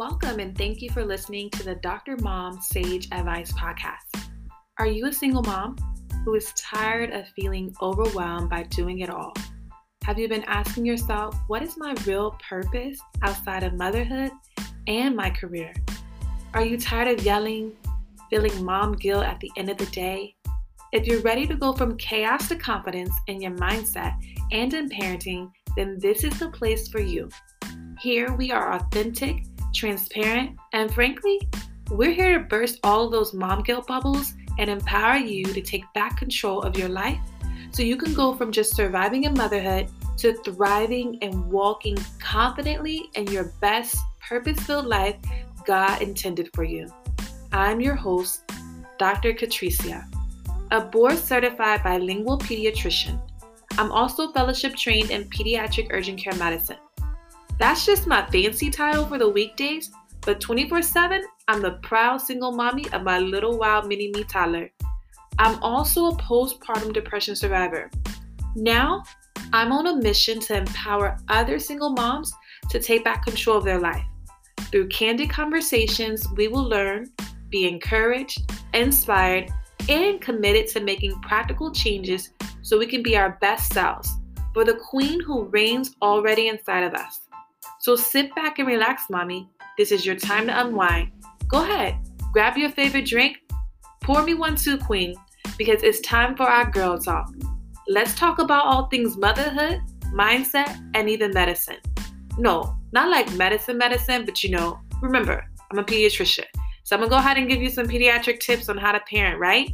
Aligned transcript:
Welcome 0.00 0.40
and 0.40 0.56
thank 0.56 0.80
you 0.80 0.88
for 0.88 1.04
listening 1.04 1.50
to 1.50 1.62
the 1.62 1.74
Dr. 1.74 2.16
Mom 2.22 2.58
Sage 2.62 3.08
Advice 3.12 3.52
Podcast. 3.52 4.30
Are 4.78 4.86
you 4.86 5.08
a 5.08 5.12
single 5.12 5.42
mom 5.42 5.76
who 6.24 6.34
is 6.36 6.54
tired 6.54 7.10
of 7.10 7.28
feeling 7.36 7.74
overwhelmed 7.82 8.48
by 8.48 8.62
doing 8.62 9.00
it 9.00 9.10
all? 9.10 9.34
Have 10.04 10.18
you 10.18 10.26
been 10.26 10.44
asking 10.44 10.86
yourself, 10.86 11.36
what 11.48 11.62
is 11.62 11.76
my 11.76 11.94
real 12.06 12.34
purpose 12.48 12.98
outside 13.20 13.62
of 13.62 13.74
motherhood 13.74 14.30
and 14.86 15.14
my 15.14 15.28
career? 15.28 15.74
Are 16.54 16.64
you 16.64 16.78
tired 16.78 17.08
of 17.18 17.22
yelling, 17.22 17.76
feeling 18.30 18.64
mom 18.64 18.94
guilt 18.94 19.26
at 19.26 19.38
the 19.40 19.50
end 19.58 19.68
of 19.68 19.76
the 19.76 19.84
day? 19.84 20.34
If 20.94 21.06
you're 21.06 21.20
ready 21.20 21.46
to 21.46 21.56
go 21.56 21.74
from 21.74 21.98
chaos 21.98 22.48
to 22.48 22.56
confidence 22.56 23.12
in 23.26 23.42
your 23.42 23.52
mindset 23.52 24.14
and 24.50 24.72
in 24.72 24.88
parenting, 24.88 25.50
then 25.76 25.98
this 26.00 26.24
is 26.24 26.38
the 26.38 26.48
place 26.48 26.88
for 26.88 27.02
you. 27.02 27.28
Here 28.00 28.32
we 28.32 28.50
are 28.50 28.72
authentic, 28.72 29.42
transparent, 29.72 30.58
and 30.72 30.92
frankly, 30.92 31.40
we're 31.90 32.12
here 32.12 32.38
to 32.38 32.44
burst 32.44 32.78
all 32.84 33.10
those 33.10 33.34
mom 33.34 33.62
guilt 33.62 33.86
bubbles 33.86 34.34
and 34.58 34.70
empower 34.70 35.16
you 35.16 35.44
to 35.44 35.60
take 35.60 35.84
back 35.94 36.16
control 36.16 36.62
of 36.62 36.76
your 36.76 36.88
life 36.88 37.18
so 37.72 37.82
you 37.82 37.96
can 37.96 38.14
go 38.14 38.34
from 38.34 38.52
just 38.52 38.74
surviving 38.74 39.24
in 39.24 39.34
motherhood 39.34 39.88
to 40.18 40.34
thriving 40.44 41.18
and 41.22 41.50
walking 41.50 41.96
confidently 42.18 43.10
in 43.14 43.26
your 43.28 43.52
best 43.60 43.96
purpose 44.20 44.60
filled 44.60 44.86
life 44.86 45.16
God 45.66 46.02
intended 46.02 46.50
for 46.54 46.64
you. 46.64 46.86
I'm 47.52 47.80
your 47.80 47.94
host, 47.94 48.50
Dr. 48.98 49.32
Catricia, 49.32 50.04
a 50.70 50.80
board 50.80 51.18
certified 51.18 51.82
bilingual 51.82 52.38
pediatrician. 52.38 53.20
I'm 53.78 53.90
also 53.92 54.30
fellowship 54.32 54.76
trained 54.76 55.10
in 55.10 55.24
pediatric 55.24 55.88
urgent 55.90 56.22
care 56.22 56.34
medicine. 56.34 56.76
That's 57.60 57.84
just 57.84 58.06
my 58.06 58.24
fancy 58.30 58.70
title 58.70 59.04
for 59.04 59.18
the 59.18 59.28
weekdays, 59.28 59.90
but 60.22 60.40
24 60.40 60.80
7, 60.80 61.22
I'm 61.46 61.60
the 61.60 61.72
proud 61.82 62.22
single 62.22 62.52
mommy 62.52 62.90
of 62.94 63.02
my 63.02 63.18
little 63.18 63.58
wild 63.58 63.86
mini 63.86 64.10
me 64.14 64.24
toddler. 64.24 64.70
I'm 65.38 65.62
also 65.62 66.06
a 66.06 66.16
postpartum 66.16 66.94
depression 66.94 67.36
survivor. 67.36 67.90
Now, 68.56 69.02
I'm 69.52 69.72
on 69.72 69.88
a 69.88 69.96
mission 69.96 70.40
to 70.40 70.56
empower 70.56 71.18
other 71.28 71.58
single 71.58 71.90
moms 71.90 72.32
to 72.70 72.80
take 72.80 73.04
back 73.04 73.26
control 73.26 73.58
of 73.58 73.64
their 73.64 73.78
life. 73.78 74.06
Through 74.70 74.88
candid 74.88 75.28
conversations, 75.28 76.26
we 76.36 76.48
will 76.48 76.66
learn, 76.66 77.10
be 77.50 77.68
encouraged, 77.68 78.40
inspired, 78.72 79.50
and 79.86 80.18
committed 80.22 80.66
to 80.68 80.80
making 80.80 81.20
practical 81.20 81.70
changes 81.70 82.32
so 82.62 82.78
we 82.78 82.86
can 82.86 83.02
be 83.02 83.18
our 83.18 83.36
best 83.42 83.70
selves 83.74 84.16
for 84.54 84.64
the 84.64 84.80
queen 84.88 85.20
who 85.20 85.44
reigns 85.44 85.94
already 86.00 86.48
inside 86.48 86.84
of 86.84 86.94
us. 86.94 87.20
So 87.80 87.96
sit 87.96 88.34
back 88.34 88.58
and 88.58 88.68
relax, 88.68 89.08
mommy. 89.08 89.48
This 89.78 89.90
is 89.90 90.04
your 90.04 90.14
time 90.14 90.48
to 90.48 90.60
unwind. 90.60 91.12
Go 91.48 91.62
ahead, 91.62 91.96
grab 92.30 92.58
your 92.58 92.68
favorite 92.68 93.06
drink, 93.06 93.38
pour 94.02 94.22
me 94.22 94.34
one 94.34 94.54
too, 94.54 94.76
queen, 94.76 95.14
because 95.56 95.82
it's 95.82 96.00
time 96.00 96.36
for 96.36 96.42
our 96.42 96.70
girl 96.70 96.98
talk. 96.98 97.32
Let's 97.88 98.14
talk 98.14 98.38
about 98.38 98.66
all 98.66 98.88
things 98.88 99.16
motherhood, 99.16 99.80
mindset, 100.12 100.78
and 100.94 101.08
even 101.08 101.32
medicine. 101.32 101.78
No, 102.36 102.76
not 102.92 103.08
like 103.08 103.32
medicine, 103.36 103.78
medicine, 103.78 104.26
but 104.26 104.44
you 104.44 104.50
know, 104.50 104.78
remember, 105.00 105.42
I'm 105.70 105.78
a 105.78 105.82
pediatrician. 105.82 106.44
So 106.84 106.96
I'm 106.96 107.00
gonna 107.00 107.08
go 107.08 107.16
ahead 107.16 107.38
and 107.38 107.48
give 107.48 107.62
you 107.62 107.70
some 107.70 107.86
pediatric 107.86 108.40
tips 108.40 108.68
on 108.68 108.76
how 108.76 108.92
to 108.92 109.00
parent, 109.00 109.40
right? 109.40 109.72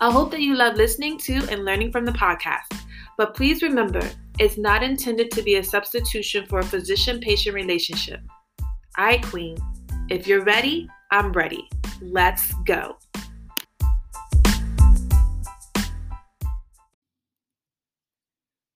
I 0.00 0.10
hope 0.10 0.30
that 0.30 0.40
you 0.40 0.54
love 0.54 0.76
listening 0.76 1.18
to 1.18 1.46
and 1.50 1.66
learning 1.66 1.92
from 1.92 2.06
the 2.06 2.12
podcast. 2.12 2.72
But 3.20 3.34
please 3.34 3.62
remember, 3.62 4.00
it's 4.38 4.56
not 4.56 4.82
intended 4.82 5.30
to 5.32 5.42
be 5.42 5.56
a 5.56 5.62
substitution 5.62 6.46
for 6.46 6.60
a 6.60 6.64
physician 6.64 7.20
patient 7.20 7.54
relationship. 7.54 8.18
All 8.96 9.04
right, 9.04 9.22
Queen, 9.22 9.58
if 10.08 10.26
you're 10.26 10.42
ready, 10.42 10.88
I'm 11.10 11.30
ready. 11.32 11.68
Let's 12.00 12.54
go. 12.64 12.96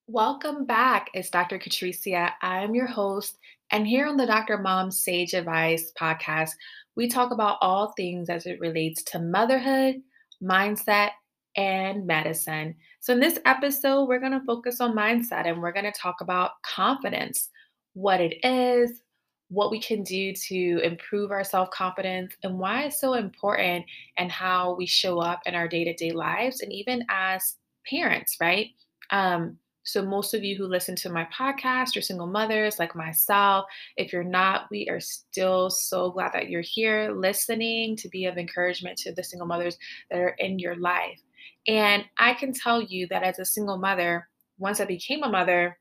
Welcome 0.07 0.67
back. 0.67 1.09
It's 1.15 1.31
Dr. 1.31 1.59
Catricia. 1.59 2.33
I'm 2.43 2.75
your 2.75 2.87
host, 2.87 3.39
and 3.71 3.87
here 3.87 4.07
on 4.07 4.19
the 4.19 4.27
Dr. 4.27 4.59
Mom 4.59 4.91
Sage 4.91 5.33
Advice 5.33 5.91
podcast, 5.99 6.51
we 6.97 7.09
talk 7.09 7.31
about 7.31 7.57
all 7.63 7.95
things 7.97 8.29
as 8.29 8.45
it 8.45 8.61
relates 8.61 9.03
to 9.05 9.21
motherhood, 9.21 10.03
mindset, 10.43 11.13
and 11.57 12.07
medicine. 12.07 12.75
So, 13.05 13.13
in 13.13 13.21
this 13.21 13.39
episode, 13.45 14.07
we're 14.07 14.19
going 14.19 14.33
to 14.33 14.41
focus 14.47 14.81
on 14.81 14.97
mindset 14.97 15.47
and 15.47 15.61
we're 15.61 15.75
going 15.75 15.85
to 15.85 15.93
talk 15.93 16.23
about 16.23 16.53
confidence, 16.63 17.51
what 17.93 18.19
it 18.19 18.43
is, 18.43 19.03
what 19.49 19.71
we 19.71 19.79
can 19.79 20.03
do 20.03 20.33
to 20.33 20.81
improve 20.83 21.31
our 21.31 21.45
self 21.45 21.69
confidence, 21.69 22.33
and 22.43 22.59
why 22.59 22.85
it's 22.85 22.99
so 22.99 23.13
important, 23.13 23.85
and 24.17 24.33
how 24.33 24.75
we 24.77 24.87
show 24.87 25.19
up 25.19 25.43
in 25.45 25.55
our 25.55 25.69
day 25.69 25.85
to 25.85 25.93
day 25.93 26.13
lives, 26.13 26.63
and 26.63 26.73
even 26.73 27.05
as 27.11 27.57
parents, 27.87 28.39
right? 28.41 28.69
Um, 29.11 29.59
so, 29.83 30.03
most 30.03 30.33
of 30.33 30.43
you 30.43 30.57
who 30.57 30.67
listen 30.67 30.97
to 30.97 31.11
my 31.11 31.27
podcast 31.27 31.99
are 31.99 32.01
single 32.01 32.27
mothers 32.27 32.79
like 32.79 32.97
myself. 32.97 33.67
If 33.99 34.15
you're 34.15 34.25
not, 34.25 34.71
we 34.71 34.89
are 34.89 35.01
still 35.01 35.69
so 35.69 36.11
glad 36.11 36.33
that 36.33 36.49
you're 36.49 36.63
here 36.63 37.13
listening 37.15 37.97
to 37.97 38.09
be 38.09 38.25
of 38.25 38.39
encouragement 38.39 38.97
to 39.01 39.13
the 39.13 39.23
single 39.23 39.47
mothers 39.47 39.77
that 40.11 40.21
are 40.21 40.37
in 40.39 40.59
your 40.59 40.77
life. 40.77 41.21
And 41.67 42.05
I 42.19 42.35
can 42.35 42.53
tell 42.53 42.83
you 42.83 43.07
that 43.09 43.23
as 43.23 43.39
a 43.39 43.45
single 43.45 43.79
mother, 43.79 44.29
once 44.59 44.81
I 44.81 44.85
became 44.85 45.23
a 45.23 45.29
mother, 45.29 45.79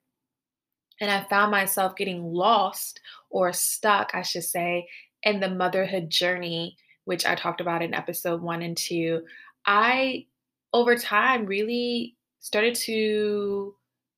and 1.02 1.12
I 1.12 1.24
found 1.24 1.52
myself 1.52 1.96
getting 1.96 2.24
lost 2.24 3.00
or 3.30 3.52
stuck, 3.52 4.12
I 4.14 4.22
should 4.22 4.44
say, 4.44 4.88
in 5.24 5.40
the 5.40 5.50
motherhood 5.50 6.10
journey, 6.10 6.78
which 7.06 7.26
I 7.26 7.36
talked 7.36 7.62
about 7.62 7.82
in 7.82 7.94
episode 7.94 8.42
one 8.42 8.62
and 8.62 8.78
two, 8.78 9.24
I, 9.66 10.28
over 10.72 10.96
time, 10.96 11.46
really 11.46 12.16
started 12.40 12.76
to 12.76 13.76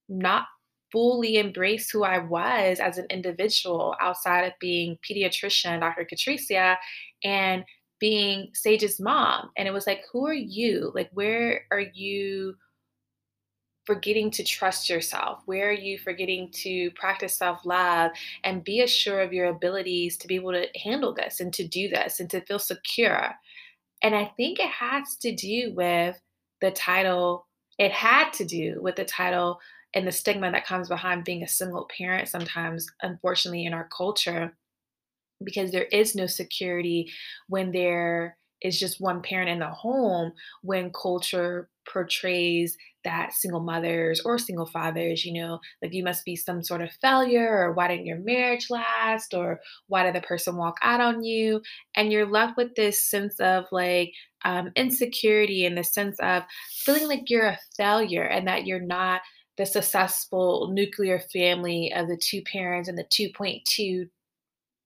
not 0.09 0.45
fully 0.91 1.37
embrace 1.37 1.89
who 1.89 2.03
I 2.03 2.19
was 2.19 2.79
as 2.79 2.97
an 2.97 3.07
individual 3.09 3.95
outside 4.01 4.45
of 4.45 4.53
being 4.59 4.97
pediatrician, 5.07 5.79
Dr. 5.79 6.07
Catricia, 6.11 6.77
and 7.23 7.63
being 8.05 8.51
Sage's 8.53 8.99
mom. 8.99 9.49
And 9.57 9.67
it 9.67 9.73
was 9.73 9.87
like, 9.87 10.03
who 10.11 10.27
are 10.27 10.33
you? 10.33 10.91
Like, 10.93 11.09
where 11.11 11.61
are 11.71 11.79
you 11.79 12.55
forgetting 13.87 14.29
to 14.29 14.43
trust 14.43 14.91
yourself? 14.91 15.41
Where 15.47 15.69
are 15.69 15.73
you 15.73 15.97
forgetting 15.97 16.51
to 16.61 16.91
practice 16.91 17.35
self 17.35 17.65
love 17.65 18.11
and 18.43 18.63
be 18.63 18.81
assured 18.81 19.25
of 19.25 19.33
your 19.33 19.47
abilities 19.47 20.17
to 20.17 20.27
be 20.27 20.35
able 20.35 20.51
to 20.51 20.67
handle 20.83 21.15
this 21.15 21.39
and 21.39 21.51
to 21.55 21.67
do 21.67 21.89
this 21.89 22.19
and 22.19 22.29
to 22.29 22.41
feel 22.41 22.59
secure? 22.59 23.33
And 24.03 24.13
I 24.13 24.25
think 24.37 24.59
it 24.59 24.69
has 24.69 25.15
to 25.21 25.35
do 25.35 25.73
with 25.73 26.21
the 26.61 26.69
title, 26.69 27.47
it 27.79 27.91
had 27.91 28.33
to 28.33 28.45
do 28.45 28.77
with 28.83 28.97
the 28.97 29.05
title 29.05 29.59
and 29.95 30.07
the 30.07 30.11
stigma 30.11 30.51
that 30.51 30.67
comes 30.67 30.89
behind 30.89 31.23
being 31.23 31.41
a 31.41 31.47
single 31.47 31.89
parent 31.97 32.27
sometimes, 32.27 32.85
unfortunately, 33.01 33.65
in 33.65 33.73
our 33.73 33.89
culture 33.97 34.55
because 35.43 35.71
there 35.71 35.87
is 35.91 36.15
no 36.15 36.27
security 36.27 37.11
when 37.47 37.71
there 37.71 38.37
is 38.61 38.79
just 38.79 39.01
one 39.01 39.21
parent 39.21 39.49
in 39.49 39.59
the 39.59 39.69
home 39.69 40.31
when 40.61 40.91
culture 40.91 41.69
portrays 41.91 42.77
that 43.03 43.31
single 43.33 43.59
mothers 43.59 44.19
or 44.25 44.39
single 44.39 44.65
fathers, 44.65 45.23
you 45.23 45.33
know, 45.33 45.59
like 45.81 45.93
you 45.93 46.03
must 46.03 46.25
be 46.25 46.35
some 46.35 46.63
sort 46.63 46.81
of 46.81 46.89
failure, 47.01 47.47
or 47.47 47.73
why 47.73 47.87
didn't 47.87 48.07
your 48.07 48.17
marriage 48.19 48.69
last, 48.69 49.33
or 49.33 49.59
why 49.87 50.03
did 50.03 50.15
the 50.15 50.25
person 50.25 50.57
walk 50.57 50.77
out 50.81 50.99
on 50.99 51.23
you? 51.23 51.61
And 51.95 52.11
you're 52.11 52.25
left 52.25 52.57
with 52.57 52.73
this 52.75 53.03
sense 53.03 53.39
of 53.39 53.65
like 53.71 54.11
um, 54.43 54.71
insecurity 54.75 55.65
and 55.65 55.77
the 55.77 55.83
sense 55.83 56.19
of 56.19 56.43
feeling 56.83 57.07
like 57.07 57.29
you're 57.29 57.47
a 57.47 57.59
failure 57.77 58.23
and 58.23 58.47
that 58.47 58.65
you're 58.65 58.79
not 58.79 59.21
the 59.57 59.65
successful 59.65 60.71
nuclear 60.73 61.19
family 61.31 61.93
of 61.95 62.07
the 62.07 62.17
two 62.17 62.41
parents 62.41 62.89
and 62.89 62.97
the 62.97 63.05
2.2 63.05 64.09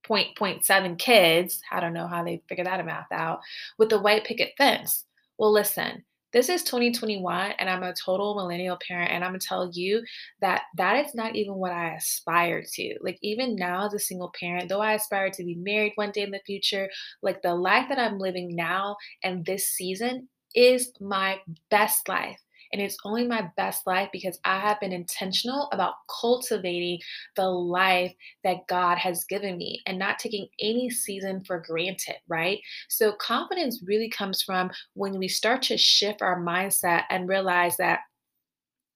point 0.10 0.36
point 0.36 0.66
seven 0.66 0.96
kids. 0.98 1.62
I 1.72 1.80
don't 1.80 1.94
know 1.94 2.08
how 2.08 2.24
they 2.24 2.42
figured 2.50 2.68
that 2.68 2.84
math 2.86 3.12
out 3.12 3.40
with 3.78 3.90
the 3.90 4.00
white 4.00 4.26
picket 4.26 4.54
fence. 4.58 5.06
Well, 5.38 5.54
listen, 5.54 6.04
this 6.34 6.50
is 6.50 6.64
2021 6.64 7.52
and 7.58 7.70
I'm 7.70 7.84
a 7.84 7.94
total 7.94 8.36
millennial 8.36 8.78
parent 8.86 9.12
and 9.12 9.24
I'm 9.24 9.32
going 9.32 9.40
to 9.40 9.48
tell 9.48 9.70
you 9.72 10.04
that 10.42 10.64
that 10.78 11.06
is 11.06 11.14
not 11.14 11.36
even 11.36 11.56
what 11.56 11.72
I 11.72 11.94
aspire 11.94 12.64
to. 12.74 12.98
Like 13.02 13.20
even 13.22 13.56
now 13.56 13.86
as 13.86 13.94
a 13.94 14.00
single 14.00 14.34
parent, 14.40 14.68
though 14.68 14.82
I 14.82 14.94
aspire 14.94 15.30
to 15.30 15.44
be 15.44 15.56
married 15.56 15.94
one 15.96 16.12
day 16.12 16.24
in 16.24 16.32
the 16.32 16.42
future, 16.46 16.90
like 17.22 17.42
the 17.42 17.56
life 17.56 17.88
that 17.90 18.00
I'm 18.00 18.20
living 18.20 18.56
now 18.56 18.98
and 19.24 19.46
this 19.46 19.70
season 19.70 20.28
is 20.56 20.92
my 21.00 21.40
best 21.70 22.10
life. 22.10 22.40
And 22.72 22.82
it's 22.82 22.98
only 23.06 23.28
my 23.28 23.50
best 23.58 23.88
life 23.88 24.10
because 24.12 24.40
I 24.44 24.60
have 24.60 24.80
been 24.80 24.92
intentional 24.92 25.70
about 25.72 25.96
cultivating 26.22 27.00
the 27.36 27.48
life 27.48 28.14
that 28.44 28.68
God 28.68 28.98
has 28.98 29.26
given 29.26 29.58
me 29.58 29.82
and 29.86 29.98
not 29.98 30.20
taking 30.20 30.48
any 30.60 30.90
season 30.90 31.44
for 31.46 31.60
granted, 31.60 32.18
right? 32.28 32.60
So 32.88 33.14
confidence 33.14 33.84
really 33.86 34.10
comes 34.10 34.42
from 34.42 34.72
when 34.94 35.18
we 35.18 35.28
start 35.28 35.62
to 35.64 35.78
shift 35.78 36.22
our 36.22 36.40
mindset 36.40 37.04
and 37.10 37.28
realize 37.28 37.78
that 37.78 38.02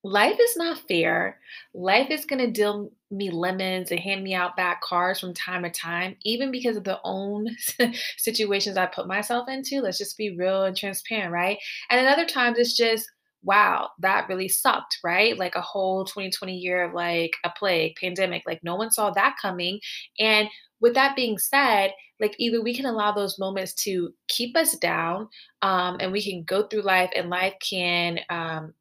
life 0.04 0.36
is 0.38 0.56
not 0.56 0.78
fair. 0.86 1.40
Life 1.72 2.10
is 2.10 2.26
going 2.26 2.40
to 2.40 2.50
deal 2.50 2.92
me 3.10 3.30
lemons 3.30 3.90
and 3.90 3.98
hand 3.98 4.22
me 4.22 4.34
out 4.34 4.56
bad 4.56 4.76
cards 4.82 5.18
from 5.18 5.32
time 5.34 5.62
to 5.62 5.70
time, 5.70 6.16
even 6.24 6.50
because 6.50 6.76
of 6.76 6.84
the 6.84 7.00
own 7.04 7.48
situations 8.18 8.76
I 8.76 8.86
put 8.86 9.08
myself 9.08 9.48
into. 9.48 9.80
Let's 9.80 9.98
just 9.98 10.18
be 10.18 10.36
real 10.36 10.64
and 10.64 10.76
transparent, 10.76 11.32
right? 11.32 11.58
And 11.90 11.98
then 11.98 12.12
other 12.12 12.26
times 12.26 12.58
it's 12.58 12.76
just, 12.76 13.10
wow, 13.44 13.90
that 13.98 14.28
really 14.28 14.48
sucked, 14.48 14.98
right? 15.04 15.38
Like 15.38 15.54
a 15.54 15.60
whole 15.60 16.04
2020 16.04 16.56
year 16.56 16.84
of 16.84 16.94
like 16.94 17.36
a 17.44 17.50
plague, 17.50 17.94
pandemic, 18.00 18.42
like 18.46 18.62
no 18.62 18.76
one 18.76 18.90
saw 18.90 19.10
that 19.10 19.36
coming. 19.40 19.80
And 20.18 20.48
with 20.80 20.94
that 20.94 21.16
being 21.16 21.38
said, 21.38 21.92
like 22.20 22.34
either 22.38 22.62
we 22.62 22.74
can 22.74 22.86
allow 22.86 23.12
those 23.12 23.38
moments 23.38 23.74
to 23.74 24.12
keep 24.28 24.56
us 24.56 24.76
down 24.76 25.28
um, 25.62 25.98
and 26.00 26.12
we 26.12 26.22
can 26.22 26.42
go 26.44 26.66
through 26.66 26.82
life 26.82 27.10
and 27.14 27.30
life 27.30 27.54
can 27.60 28.20
um, 28.30 28.74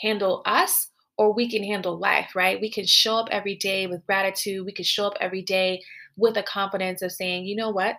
handle 0.00 0.42
us 0.46 0.90
or 1.18 1.32
we 1.34 1.50
can 1.50 1.62
handle 1.62 1.98
life, 1.98 2.34
right? 2.34 2.60
We 2.60 2.70
can 2.70 2.86
show 2.86 3.16
up 3.16 3.28
every 3.30 3.54
day 3.56 3.86
with 3.86 4.06
gratitude. 4.06 4.64
We 4.64 4.72
can 4.72 4.84
show 4.84 5.06
up 5.06 5.16
every 5.20 5.42
day 5.42 5.82
with 6.16 6.36
a 6.36 6.42
confidence 6.42 7.02
of 7.02 7.12
saying, 7.12 7.44
you 7.44 7.56
know 7.56 7.70
what? 7.70 7.96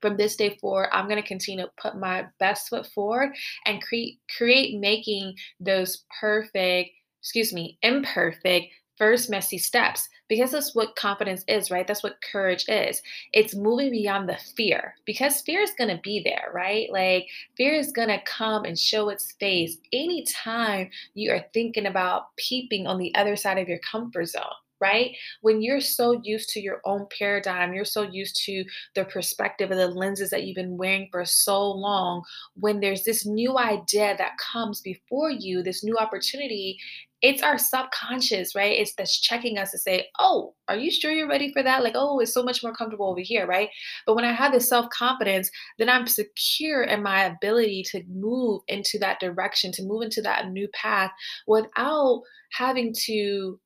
From 0.00 0.16
this 0.16 0.36
day 0.36 0.56
forward, 0.60 0.88
I'm 0.92 1.08
going 1.08 1.20
to 1.20 1.28
continue 1.28 1.64
to 1.64 1.70
put 1.80 1.96
my 1.96 2.26
best 2.38 2.68
foot 2.68 2.86
forward 2.86 3.30
and 3.66 3.82
create 3.82 4.18
create 4.36 4.78
making 4.78 5.34
those 5.58 6.04
perfect, 6.20 6.90
excuse 7.20 7.52
me, 7.52 7.78
imperfect 7.82 8.72
first 9.00 9.30
messy 9.30 9.56
steps 9.56 10.06
because 10.28 10.52
that's 10.52 10.74
what 10.74 10.94
confidence 10.94 11.42
is, 11.48 11.70
right? 11.70 11.86
That's 11.86 12.02
what 12.02 12.20
courage 12.20 12.66
is. 12.68 13.00
It's 13.32 13.56
moving 13.56 13.90
beyond 13.90 14.28
the 14.28 14.36
fear 14.54 14.94
because 15.06 15.40
fear 15.40 15.62
is 15.62 15.72
going 15.76 15.88
to 15.88 16.00
be 16.02 16.22
there, 16.22 16.50
right? 16.52 16.86
Like 16.92 17.26
fear 17.56 17.74
is 17.74 17.92
going 17.92 18.08
to 18.08 18.20
come 18.26 18.64
and 18.64 18.78
show 18.78 19.08
its 19.08 19.32
face 19.40 19.78
anytime 19.90 20.90
you 21.14 21.32
are 21.32 21.46
thinking 21.54 21.86
about 21.86 22.36
peeping 22.36 22.86
on 22.86 22.98
the 22.98 23.12
other 23.14 23.36
side 23.36 23.56
of 23.56 23.68
your 23.68 23.78
comfort 23.78 24.26
zone 24.26 24.44
right? 24.80 25.16
When 25.42 25.62
you're 25.62 25.80
so 25.80 26.20
used 26.22 26.48
to 26.50 26.60
your 26.60 26.80
own 26.84 27.06
paradigm, 27.16 27.72
you're 27.72 27.84
so 27.84 28.02
used 28.02 28.40
to 28.44 28.64
the 28.94 29.04
perspective 29.04 29.70
of 29.70 29.76
the 29.76 29.88
lenses 29.88 30.30
that 30.30 30.44
you've 30.44 30.56
been 30.56 30.76
wearing 30.76 31.08
for 31.10 31.24
so 31.24 31.70
long, 31.70 32.22
when 32.54 32.80
there's 32.80 33.04
this 33.04 33.26
new 33.26 33.58
idea 33.58 34.16
that 34.16 34.38
comes 34.52 34.80
before 34.80 35.30
you, 35.30 35.62
this 35.62 35.84
new 35.84 35.96
opportunity, 35.96 36.78
it's 37.22 37.42
our 37.42 37.58
subconscious, 37.58 38.54
right? 38.54 38.78
It's 38.78 38.94
that's 38.94 39.20
checking 39.20 39.58
us 39.58 39.70
to 39.72 39.78
say, 39.78 40.08
oh, 40.18 40.54
are 40.68 40.76
you 40.76 40.90
sure 40.90 41.12
you're 41.12 41.28
ready 41.28 41.52
for 41.52 41.62
that? 41.62 41.82
Like, 41.82 41.92
oh, 41.94 42.18
it's 42.20 42.32
so 42.32 42.42
much 42.42 42.62
more 42.62 42.74
comfortable 42.74 43.10
over 43.10 43.20
here, 43.20 43.46
right? 43.46 43.68
But 44.06 44.14
when 44.14 44.24
I 44.24 44.32
have 44.32 44.52
this 44.52 44.68
self 44.68 44.88
confidence, 44.90 45.50
then 45.78 45.88
I'm 45.88 46.06
secure 46.06 46.82
in 46.82 47.02
my 47.02 47.24
ability 47.24 47.84
to 47.90 48.02
move 48.08 48.62
into 48.68 48.98
that 49.00 49.20
direction, 49.20 49.70
to 49.72 49.84
move 49.84 50.02
into 50.02 50.22
that 50.22 50.48
new 50.50 50.68
path 50.68 51.10
without 51.46 52.22
having 52.52 52.94
to 53.04 53.60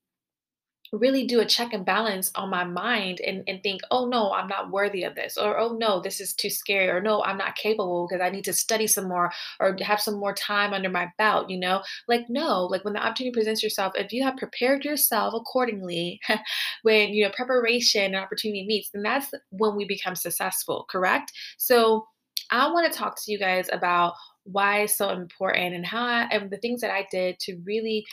really 0.99 1.27
do 1.27 1.41
a 1.41 1.45
check 1.45 1.73
and 1.73 1.85
balance 1.85 2.31
on 2.35 2.51
my 2.51 2.65
mind 2.65 3.21
and, 3.21 3.43
and 3.47 3.63
think, 3.63 3.81
oh 3.91 4.07
no, 4.07 4.33
I'm 4.33 4.49
not 4.49 4.71
worthy 4.71 5.05
of 5.05 5.15
this, 5.15 5.37
or 5.37 5.59
oh 5.59 5.77
no, 5.77 6.01
this 6.01 6.21
is 6.21 6.33
too 6.33 6.51
scary, 6.51 6.89
or 6.89 7.01
no, 7.01 7.23
I'm 7.23 7.39
not 7.39 7.57
capable 7.57 8.07
because 8.09 8.23
I 8.25 8.31
need 8.31 8.45
to 8.45 8.53
study 8.53 8.87
some 8.87 9.09
more 9.09 9.33
or 9.61 9.77
have 9.81 10.01
some 10.01 10.15
more 10.15 10.35
time 10.35 10.73
under 10.73 10.89
my 10.89 11.09
belt, 11.19 11.51
you 11.51 11.59
know? 11.59 11.83
Like, 12.09 12.27
no, 12.29 12.67
like 12.67 12.85
when 12.85 12.95
the 12.95 13.05
opportunity 13.05 13.33
presents 13.33 13.63
yourself, 13.63 13.93
if 13.97 14.13
you 14.13 14.23
have 14.25 14.37
prepared 14.37 14.85
yourself 14.85 15.35
accordingly, 15.35 16.21
when 16.83 17.11
you 17.11 17.25
know 17.25 17.31
preparation 17.31 18.03
and 18.05 18.17
opportunity 18.17 18.65
meets, 18.67 18.91
then 18.91 19.03
that's 19.03 19.31
when 19.51 19.77
we 19.77 19.85
become 19.85 20.15
successful, 20.15 20.87
correct? 20.89 21.33
So 21.59 22.07
I 22.51 22.71
want 22.71 22.91
to 22.91 22.99
talk 22.99 23.17
to 23.23 23.33
you 23.33 23.39
guys 23.39 23.69
about 23.73 24.15
why 24.45 24.81
it's 24.81 24.99
so 24.99 25.09
important 25.11 25.75
and 25.75 25.87
how 25.87 26.05
I, 26.05 26.29
and 26.31 26.51
the 26.51 26.59
things 26.59 26.83
that 26.83 26.91
I 26.91 27.07
did 27.11 27.39
to 27.41 27.57
really 27.65 28.05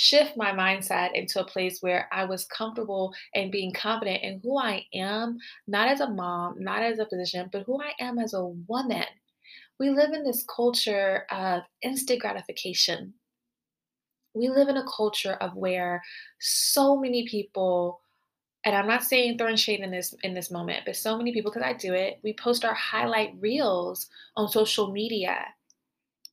shift 0.00 0.34
my 0.34 0.50
mindset 0.50 1.12
into 1.12 1.40
a 1.40 1.46
place 1.46 1.82
where 1.82 2.08
I 2.10 2.24
was 2.24 2.46
comfortable 2.46 3.12
and 3.34 3.52
being 3.52 3.70
confident 3.70 4.22
in 4.22 4.40
who 4.42 4.58
I 4.58 4.86
am, 4.94 5.36
not 5.68 5.88
as 5.88 6.00
a 6.00 6.08
mom, 6.08 6.54
not 6.58 6.82
as 6.82 6.98
a 6.98 7.06
physician, 7.06 7.50
but 7.52 7.64
who 7.66 7.78
I 7.82 7.92
am 8.00 8.18
as 8.18 8.32
a 8.32 8.46
woman. 8.46 9.04
We 9.78 9.90
live 9.90 10.14
in 10.14 10.24
this 10.24 10.42
culture 10.44 11.26
of 11.30 11.64
instant 11.82 12.22
gratification. 12.22 13.12
We 14.32 14.48
live 14.48 14.68
in 14.68 14.78
a 14.78 14.86
culture 14.88 15.34
of 15.34 15.54
where 15.54 16.02
so 16.40 16.98
many 16.98 17.28
people 17.28 18.00
and 18.64 18.76
I'm 18.76 18.86
not 18.86 19.04
saying 19.04 19.38
throwing 19.38 19.56
shade 19.56 19.80
in 19.80 19.90
this 19.90 20.14
in 20.22 20.34
this 20.34 20.50
moment, 20.50 20.82
but 20.84 20.94
so 20.94 21.16
many 21.16 21.32
people, 21.32 21.50
because 21.50 21.66
I 21.66 21.72
do 21.72 21.94
it, 21.94 22.20
we 22.22 22.34
post 22.34 22.64
our 22.64 22.74
highlight 22.74 23.34
reels 23.40 24.08
on 24.36 24.48
social 24.48 24.92
media 24.92 25.46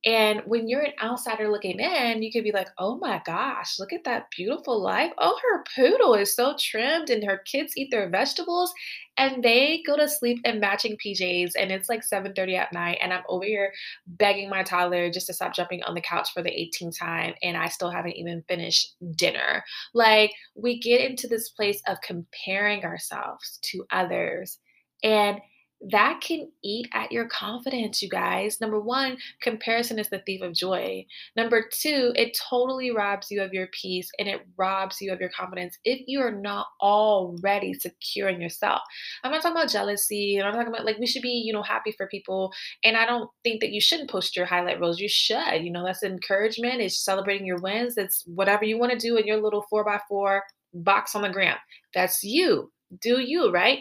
and 0.06 0.42
when 0.46 0.68
you're 0.68 0.82
an 0.82 0.94
outsider 1.02 1.50
looking 1.50 1.80
in, 1.80 2.22
you 2.22 2.32
could 2.32 2.44
be 2.44 2.52
like, 2.52 2.70
oh 2.78 2.98
my 2.98 3.22
gosh, 3.26 3.80
look 3.80 3.92
at 3.92 4.04
that 4.06 4.28
beautiful 4.36 4.82
life. 4.82 5.12
Oh, 5.18 5.38
her 5.42 5.64
poodle 5.76 6.14
is 6.14 6.36
so 6.36 6.56
trimmed, 6.60 7.10
and 7.10 7.24
her 7.24 7.42
kids 7.46 7.74
eat 7.76 7.90
their 7.92 8.10
vegetables 8.10 8.74
and 9.18 9.44
they 9.44 9.82
go 9.86 9.98
to 9.98 10.08
sleep 10.08 10.40
in 10.46 10.60
matching 10.60 10.98
PJs 11.04 11.52
and 11.58 11.72
it's 11.72 11.90
like 11.90 12.04
7:30 12.04 12.56
at 12.56 12.74
night 12.74 13.00
and 13.02 13.12
I'm 13.12 13.24
over 13.28 13.46
here 13.46 13.74
begging 14.06 14.50
my 14.50 14.64
toddler 14.64 15.10
just 15.12 15.28
to 15.28 15.34
stop 15.34 15.56
jumping 15.56 15.84
on 15.84 15.96
the 15.96 16.02
couch 16.02 16.30
for 16.34 16.42
the 16.42 16.52
18th 16.52 16.98
time 17.00 17.34
and 17.42 17.58
I 17.58 17.68
still 17.68 17.90
haven't 17.90 18.16
even 18.16 18.44
finished 18.48 18.96
dinner. 19.16 19.64
Like 19.94 20.32
we 20.56 20.80
get 20.80 21.02
into 21.02 21.28
this 21.28 21.50
place 21.50 21.82
of 21.88 22.02
comparing 22.02 22.86
ourselves 22.86 23.60
to 23.64 23.86
others 23.92 24.60
and 25.04 25.40
that 25.82 26.22
can 26.22 26.52
eat 26.64 26.88
at 26.94 27.12
your 27.12 27.28
confidence, 27.28 28.02
you 28.02 28.10
guys. 28.10 28.60
Number 28.60 28.80
one, 28.80 29.18
comparison 29.42 30.00
is 30.00 30.10
the 30.10 30.20
thief 30.26 30.42
of 30.42 30.54
joy. 30.54 31.06
Number 31.36 31.66
two, 31.72 32.14
it 32.16 32.38
totally 32.50 32.92
robs 32.92 33.30
you 33.30 33.42
of 33.42 33.54
your 33.54 33.68
peace 33.68 34.10
and 34.18 34.28
it 34.28 34.42
robs 34.58 35.00
you 35.02 35.14
of 35.14 35.20
your 35.20 35.30
confidence 35.30 35.78
if 35.86 36.02
you 36.08 36.20
are 36.22 36.32
not 36.32 36.68
already 36.82 37.74
secure 37.74 38.30
in 38.30 38.42
yourself. 38.42 38.82
I'm 39.24 39.32
not 39.32 39.42
talking 39.42 39.56
about 39.56 39.70
jealousy. 39.70 40.38
and 40.38 40.48
I'm 40.48 40.54
talking 40.54 40.70
about 40.70 40.86
like 40.86 40.98
we 40.98 41.08
should 41.08 41.22
be, 41.22 41.44
you 41.46 41.54
know, 41.54 41.64
happy 41.64 41.92
for 41.92 42.08
people. 42.08 42.52
And 42.84 42.98
I 42.98 43.06
don't 43.06 43.30
think 43.44 43.62
that 43.62 43.72
you 43.72 43.80
shouldn't 43.82 44.10
post 44.10 44.36
your 44.36 44.46
highlight 44.46 44.80
reels. 44.80 45.00
You 45.00 45.10
should. 45.10 45.62
You 45.62 45.72
know, 45.72 45.86
that's 45.86 46.04
encouragement. 46.04 46.82
It's 46.82 47.04
celebrating 47.04 47.46
your 47.46 47.60
wins. 47.60 47.98
It's 47.98 48.24
whatever 48.26 48.66
you 48.66 48.80
want 48.80 48.94
to 48.94 48.98
do 48.98 49.18
in 49.18 49.28
your 49.28 49.42
little 49.42 49.66
four 49.70 49.86
by 49.86 50.00
four 50.08 50.44
box 50.74 51.16
on 51.16 51.22
the 51.22 51.30
gram. 51.30 51.58
That's 51.94 52.24
you. 52.24 52.72
Do 53.02 53.22
you, 53.22 53.52
right? 53.52 53.80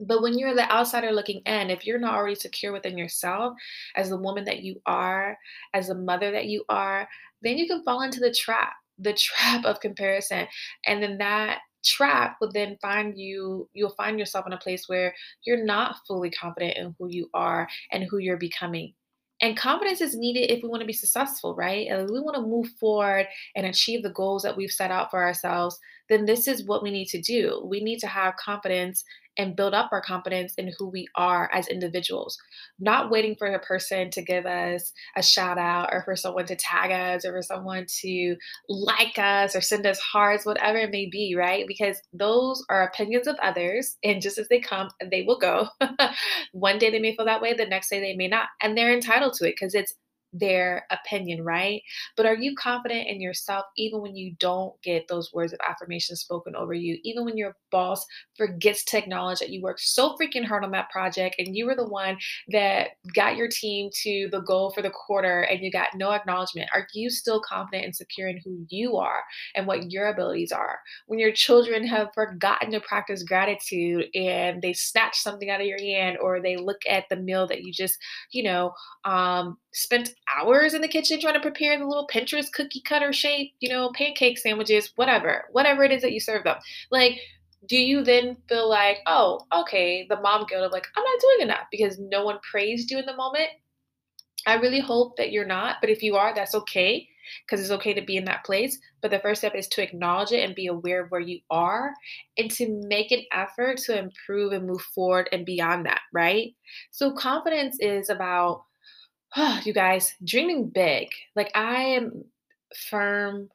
But 0.00 0.22
when 0.22 0.38
you're 0.38 0.54
the 0.54 0.70
outsider 0.70 1.12
looking 1.12 1.40
in, 1.46 1.70
if 1.70 1.86
you're 1.86 1.98
not 1.98 2.14
already 2.14 2.34
secure 2.34 2.72
within 2.72 2.98
yourself 2.98 3.54
as 3.94 4.10
the 4.10 4.16
woman 4.16 4.44
that 4.44 4.62
you 4.62 4.80
are, 4.84 5.38
as 5.72 5.88
the 5.88 5.94
mother 5.94 6.30
that 6.32 6.46
you 6.46 6.64
are, 6.68 7.08
then 7.42 7.56
you 7.56 7.66
can 7.66 7.82
fall 7.82 8.02
into 8.02 8.20
the 8.20 8.32
trap, 8.32 8.74
the 8.98 9.12
trap 9.18 9.64
of 9.64 9.80
comparison. 9.80 10.46
And 10.84 11.02
then 11.02 11.18
that 11.18 11.60
trap 11.84 12.36
will 12.40 12.50
then 12.52 12.76
find 12.82 13.16
you, 13.16 13.68
you'll 13.72 13.90
find 13.90 14.18
yourself 14.18 14.46
in 14.46 14.52
a 14.52 14.58
place 14.58 14.88
where 14.88 15.14
you're 15.44 15.64
not 15.64 15.98
fully 16.06 16.30
confident 16.30 16.76
in 16.76 16.94
who 16.98 17.08
you 17.08 17.30
are 17.32 17.68
and 17.92 18.04
who 18.04 18.18
you're 18.18 18.36
becoming. 18.36 18.92
And 19.42 19.56
confidence 19.56 20.00
is 20.00 20.16
needed 20.16 20.50
if 20.50 20.62
we 20.62 20.68
want 20.68 20.80
to 20.80 20.86
be 20.86 20.94
successful, 20.94 21.54
right? 21.54 21.88
And 21.88 22.10
we 22.10 22.20
want 22.20 22.36
to 22.36 22.42
move 22.42 22.68
forward 22.80 23.26
and 23.54 23.66
achieve 23.66 24.02
the 24.02 24.10
goals 24.10 24.42
that 24.42 24.56
we've 24.56 24.70
set 24.70 24.90
out 24.90 25.10
for 25.10 25.22
ourselves, 25.22 25.78
then 26.08 26.24
this 26.24 26.48
is 26.48 26.64
what 26.64 26.82
we 26.82 26.90
need 26.90 27.08
to 27.08 27.20
do. 27.20 27.62
We 27.68 27.80
need 27.80 27.98
to 27.98 28.06
have 28.06 28.36
confidence 28.36 29.04
and 29.38 29.56
build 29.56 29.74
up 29.74 29.90
our 29.92 30.00
confidence 30.00 30.54
in 30.56 30.72
who 30.78 30.88
we 30.88 31.06
are 31.14 31.50
as 31.52 31.68
individuals, 31.68 32.38
not 32.78 33.10
waiting 33.10 33.36
for 33.36 33.46
a 33.46 33.58
person 33.58 34.10
to 34.10 34.22
give 34.22 34.46
us 34.46 34.92
a 35.16 35.22
shout 35.22 35.58
out 35.58 35.90
or 35.92 36.02
for 36.02 36.16
someone 36.16 36.46
to 36.46 36.56
tag 36.56 36.90
us 36.90 37.24
or 37.24 37.32
for 37.32 37.42
someone 37.42 37.86
to 38.00 38.36
like 38.68 39.18
us 39.18 39.54
or 39.54 39.60
send 39.60 39.86
us 39.86 39.98
hearts, 40.00 40.46
whatever 40.46 40.78
it 40.78 40.90
may 40.90 41.08
be, 41.10 41.34
right? 41.36 41.64
Because 41.66 42.00
those 42.12 42.64
are 42.68 42.82
opinions 42.82 43.26
of 43.26 43.36
others, 43.42 43.96
and 44.02 44.22
just 44.22 44.38
as 44.38 44.48
they 44.48 44.60
come, 44.60 44.88
they 45.10 45.22
will 45.22 45.38
go. 45.38 45.68
One 46.52 46.78
day 46.78 46.90
they 46.90 47.00
may 47.00 47.14
feel 47.14 47.26
that 47.26 47.42
way, 47.42 47.54
the 47.54 47.66
next 47.66 47.90
day 47.90 48.00
they 48.00 48.16
may 48.16 48.28
not, 48.28 48.48
and 48.62 48.76
they're 48.76 48.94
entitled 48.94 49.34
to 49.34 49.46
it 49.46 49.54
because 49.58 49.74
it's 49.74 49.94
their 50.38 50.86
opinion, 50.90 51.44
right? 51.44 51.82
But 52.16 52.26
are 52.26 52.34
you 52.34 52.54
confident 52.56 53.08
in 53.08 53.20
yourself 53.20 53.66
even 53.76 54.00
when 54.00 54.16
you 54.16 54.34
don't 54.38 54.80
get 54.82 55.08
those 55.08 55.32
words 55.32 55.52
of 55.52 55.60
affirmation 55.66 56.16
spoken 56.16 56.54
over 56.56 56.74
you? 56.74 56.98
Even 57.04 57.24
when 57.24 57.36
your 57.36 57.56
boss 57.70 58.04
forgets 58.36 58.84
to 58.84 58.98
acknowledge 58.98 59.38
that 59.38 59.50
you 59.50 59.62
worked 59.62 59.80
so 59.80 60.16
freaking 60.16 60.44
hard 60.44 60.64
on 60.64 60.70
that 60.72 60.90
project 60.90 61.36
and 61.38 61.56
you 61.56 61.66
were 61.66 61.74
the 61.74 61.88
one 61.88 62.16
that 62.48 62.90
got 63.14 63.36
your 63.36 63.48
team 63.48 63.90
to 64.02 64.28
the 64.30 64.40
goal 64.40 64.70
for 64.70 64.82
the 64.82 64.90
quarter 64.90 65.42
and 65.42 65.60
you 65.60 65.70
got 65.70 65.88
no 65.94 66.12
acknowledgement? 66.12 66.70
Are 66.72 66.86
you 66.94 67.10
still 67.10 67.40
confident 67.40 67.84
and 67.84 67.96
secure 67.96 68.28
in 68.28 68.40
who 68.44 68.64
you 68.68 68.96
are 68.96 69.22
and 69.54 69.66
what 69.66 69.90
your 69.90 70.08
abilities 70.08 70.52
are? 70.52 70.78
When 71.06 71.18
your 71.18 71.32
children 71.32 71.86
have 71.86 72.08
forgotten 72.14 72.70
to 72.72 72.80
practice 72.80 73.22
gratitude 73.22 74.06
and 74.14 74.62
they 74.62 74.72
snatch 74.72 75.18
something 75.18 75.50
out 75.50 75.60
of 75.60 75.66
your 75.66 75.80
hand 75.80 76.18
or 76.20 76.40
they 76.40 76.56
look 76.56 76.80
at 76.88 77.04
the 77.08 77.16
meal 77.16 77.46
that 77.46 77.62
you 77.62 77.72
just, 77.72 77.96
you 78.30 78.42
know, 78.42 78.72
um, 79.04 79.58
spent 79.72 80.14
hours 80.34 80.74
in 80.74 80.80
the 80.80 80.88
kitchen 80.88 81.20
trying 81.20 81.34
to 81.34 81.40
prepare 81.40 81.78
the 81.78 81.86
little 81.86 82.08
Pinterest 82.12 82.50
cookie 82.52 82.82
cutter 82.82 83.12
shape, 83.12 83.52
you 83.60 83.68
know, 83.68 83.90
pancake 83.94 84.38
sandwiches, 84.38 84.92
whatever, 84.96 85.44
whatever 85.52 85.84
it 85.84 85.92
is 85.92 86.02
that 86.02 86.12
you 86.12 86.20
serve 86.20 86.44
them. 86.44 86.56
Like, 86.90 87.18
do 87.68 87.76
you 87.76 88.04
then 88.04 88.36
feel 88.48 88.68
like, 88.68 88.98
oh, 89.06 89.40
okay, 89.52 90.06
the 90.08 90.20
mom 90.20 90.46
guilt 90.48 90.64
of 90.64 90.72
like, 90.72 90.86
I'm 90.96 91.04
not 91.04 91.20
doing 91.20 91.48
enough 91.48 91.66
because 91.70 91.98
no 91.98 92.24
one 92.24 92.38
praised 92.48 92.90
you 92.90 92.98
in 92.98 93.06
the 93.06 93.16
moment? 93.16 93.48
I 94.46 94.54
really 94.54 94.80
hope 94.80 95.16
that 95.16 95.32
you're 95.32 95.46
not, 95.46 95.76
but 95.80 95.90
if 95.90 96.02
you 96.02 96.16
are, 96.16 96.34
that's 96.34 96.54
okay 96.54 97.08
because 97.44 97.60
it's 97.60 97.72
okay 97.72 97.92
to 97.92 98.02
be 98.02 98.16
in 98.16 98.24
that 98.26 98.44
place. 98.44 98.78
But 99.02 99.10
the 99.10 99.18
first 99.18 99.40
step 99.40 99.56
is 99.56 99.66
to 99.68 99.82
acknowledge 99.82 100.30
it 100.32 100.44
and 100.44 100.54
be 100.54 100.68
aware 100.68 101.02
of 101.02 101.10
where 101.10 101.20
you 101.20 101.40
are 101.50 101.92
and 102.38 102.50
to 102.52 102.80
make 102.86 103.10
an 103.10 103.22
effort 103.32 103.78
to 103.78 103.98
improve 103.98 104.52
and 104.52 104.66
move 104.66 104.82
forward 104.94 105.28
and 105.32 105.44
beyond 105.44 105.86
that, 105.86 106.02
right? 106.12 106.54
So, 106.92 107.12
confidence 107.12 107.78
is 107.80 108.10
about, 108.10 108.64
oh, 109.36 109.60
you 109.64 109.72
guys, 109.72 110.14
dreaming 110.24 110.68
big. 110.68 111.08
Like, 111.34 111.50
I 111.54 111.82
am 111.82 112.24
firm 112.88 113.50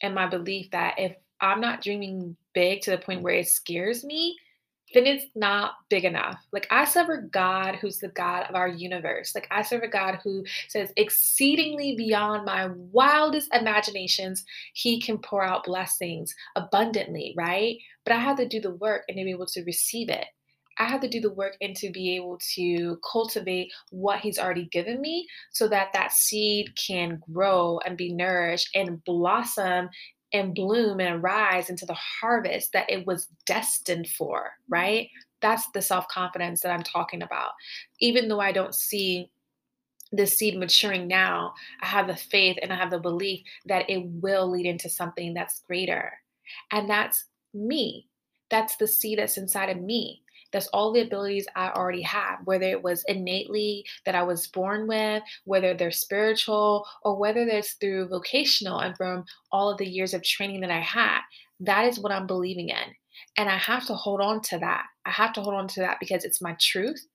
in 0.00 0.14
my 0.14 0.26
belief 0.26 0.70
that 0.70 0.94
if 0.98 1.16
I'm 1.40 1.60
not 1.60 1.82
dreaming 1.82 2.36
big 2.54 2.82
to 2.82 2.90
the 2.90 2.98
point 2.98 3.22
where 3.22 3.34
it 3.34 3.48
scares 3.48 4.04
me, 4.04 4.36
then 4.94 5.06
it's 5.06 5.26
not 5.34 5.72
big 5.88 6.04
enough. 6.04 6.38
Like 6.52 6.66
I 6.70 6.84
serve 6.84 7.08
a 7.08 7.22
God 7.22 7.76
who's 7.76 7.98
the 7.98 8.08
God 8.08 8.44
of 8.48 8.54
our 8.54 8.68
universe. 8.68 9.34
Like 9.34 9.48
I 9.50 9.62
serve 9.62 9.82
a 9.82 9.88
God 9.88 10.18
who 10.22 10.44
says, 10.68 10.92
exceedingly 10.96 11.96
beyond 11.96 12.44
my 12.44 12.68
wildest 12.68 13.48
imaginations, 13.54 14.44
He 14.74 15.00
can 15.00 15.18
pour 15.18 15.42
out 15.42 15.64
blessings 15.64 16.34
abundantly, 16.56 17.34
right? 17.36 17.78
But 18.04 18.14
I 18.14 18.18
have 18.18 18.36
to 18.36 18.48
do 18.48 18.60
the 18.60 18.72
work 18.72 19.04
and 19.08 19.16
to 19.16 19.24
be 19.24 19.30
able 19.30 19.46
to 19.46 19.64
receive 19.64 20.08
it. 20.08 20.26
I 20.78 20.84
have 20.84 21.00
to 21.02 21.08
do 21.08 21.20
the 21.20 21.32
work 21.32 21.56
and 21.60 21.76
to 21.76 21.90
be 21.90 22.16
able 22.16 22.38
to 22.54 22.98
cultivate 23.10 23.72
what 23.90 24.20
he's 24.20 24.38
already 24.38 24.66
given 24.66 25.00
me 25.00 25.26
so 25.52 25.68
that 25.68 25.92
that 25.92 26.12
seed 26.12 26.72
can 26.76 27.20
grow 27.32 27.78
and 27.84 27.96
be 27.96 28.12
nourished 28.12 28.70
and 28.74 29.02
blossom 29.04 29.88
and 30.32 30.54
bloom 30.54 31.00
and 31.00 31.22
rise 31.22 31.68
into 31.68 31.84
the 31.86 31.96
harvest 32.20 32.72
that 32.72 32.90
it 32.90 33.06
was 33.06 33.28
destined 33.46 34.08
for, 34.08 34.52
right? 34.68 35.08
That's 35.40 35.68
the 35.74 35.82
self 35.82 36.08
confidence 36.08 36.60
that 36.60 36.72
I'm 36.72 36.82
talking 36.82 37.22
about. 37.22 37.50
Even 38.00 38.28
though 38.28 38.40
I 38.40 38.52
don't 38.52 38.74
see 38.74 39.30
the 40.12 40.26
seed 40.26 40.58
maturing 40.58 41.08
now, 41.08 41.54
I 41.80 41.86
have 41.86 42.06
the 42.06 42.16
faith 42.16 42.58
and 42.62 42.72
I 42.72 42.76
have 42.76 42.90
the 42.90 42.98
belief 42.98 43.42
that 43.66 43.88
it 43.88 44.04
will 44.06 44.50
lead 44.50 44.66
into 44.66 44.88
something 44.88 45.34
that's 45.34 45.60
greater. 45.66 46.12
And 46.70 46.88
that's 46.88 47.24
me. 47.54 48.08
That's 48.50 48.76
the 48.76 48.86
seed 48.86 49.18
that's 49.18 49.38
inside 49.38 49.70
of 49.70 49.80
me. 49.80 50.21
That's 50.52 50.68
all 50.68 50.92
the 50.92 51.00
abilities 51.00 51.46
I 51.56 51.70
already 51.70 52.02
have, 52.02 52.40
whether 52.44 52.66
it 52.66 52.82
was 52.82 53.04
innately 53.08 53.84
that 54.04 54.14
I 54.14 54.22
was 54.22 54.46
born 54.46 54.86
with, 54.86 55.22
whether 55.44 55.74
they're 55.74 55.90
spiritual, 55.90 56.86
or 57.02 57.16
whether 57.16 57.40
it's 57.40 57.74
through 57.74 58.08
vocational 58.08 58.80
and 58.80 58.96
from 58.96 59.24
all 59.50 59.70
of 59.70 59.78
the 59.78 59.88
years 59.88 60.14
of 60.14 60.22
training 60.22 60.60
that 60.60 60.70
I 60.70 60.80
had. 60.80 61.20
That 61.60 61.86
is 61.86 61.98
what 61.98 62.12
I'm 62.12 62.26
believing 62.26 62.68
in. 62.68 62.94
And 63.36 63.48
I 63.48 63.56
have 63.56 63.86
to 63.86 63.94
hold 63.94 64.20
on 64.20 64.40
to 64.42 64.58
that. 64.58 64.84
I 65.06 65.10
have 65.10 65.32
to 65.34 65.40
hold 65.40 65.54
on 65.54 65.68
to 65.68 65.80
that 65.80 65.98
because 66.00 66.24
it's 66.24 66.42
my 66.42 66.56
truth 66.60 67.06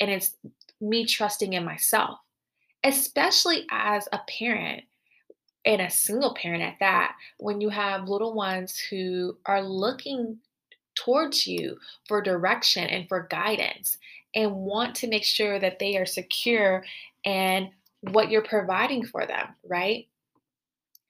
and 0.00 0.10
it's 0.10 0.36
me 0.80 1.06
trusting 1.06 1.52
in 1.52 1.64
myself, 1.64 2.18
especially 2.84 3.66
as 3.70 4.08
a 4.12 4.20
parent 4.28 4.84
and 5.64 5.82
a 5.82 5.90
single 5.90 6.34
parent 6.34 6.62
at 6.62 6.76
that, 6.80 7.16
when 7.38 7.60
you 7.60 7.68
have 7.68 8.08
little 8.08 8.34
ones 8.34 8.78
who 8.78 9.36
are 9.46 9.62
looking 9.62 10.38
towards 10.96 11.46
you 11.46 11.76
for 12.08 12.20
direction 12.20 12.84
and 12.84 13.08
for 13.08 13.28
guidance 13.30 13.98
and 14.34 14.54
want 14.54 14.94
to 14.96 15.08
make 15.08 15.24
sure 15.24 15.58
that 15.58 15.78
they 15.78 15.96
are 15.96 16.06
secure 16.06 16.84
and 17.24 17.68
what 18.00 18.30
you're 18.30 18.42
providing 18.42 19.04
for 19.04 19.26
them, 19.26 19.48
right? 19.68 20.06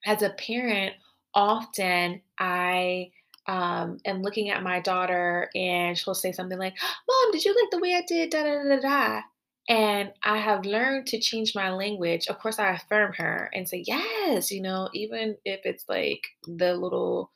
As 0.05 0.21
a 0.21 0.29
parent, 0.29 0.93
often 1.33 2.21
I 2.39 3.11
um, 3.47 3.97
am 4.05 4.21
looking 4.21 4.49
at 4.49 4.63
my 4.63 4.79
daughter 4.79 5.49
and 5.55 5.97
she'll 5.97 6.13
say 6.13 6.31
something 6.31 6.57
like, 6.57 6.75
Mom, 7.07 7.31
did 7.31 7.45
you 7.45 7.55
like 7.55 7.71
the 7.71 7.79
way 7.79 7.93
I 7.95 8.03
did? 8.07 8.29
Da 8.29 8.43
da 8.43 8.63
da 8.63 8.79
da. 8.79 9.21
And 9.69 10.13
I 10.23 10.37
have 10.37 10.65
learned 10.65 11.07
to 11.07 11.19
change 11.19 11.53
my 11.53 11.71
language. 11.71 12.27
Of 12.27 12.39
course, 12.39 12.57
I 12.57 12.71
affirm 12.71 13.13
her 13.17 13.49
and 13.53 13.67
say, 13.67 13.83
Yes, 13.85 14.49
you 14.49 14.61
know, 14.61 14.89
even 14.93 15.35
if 15.43 15.61
it's 15.65 15.83
like 15.89 16.21
the 16.45 16.73
little 16.73 17.31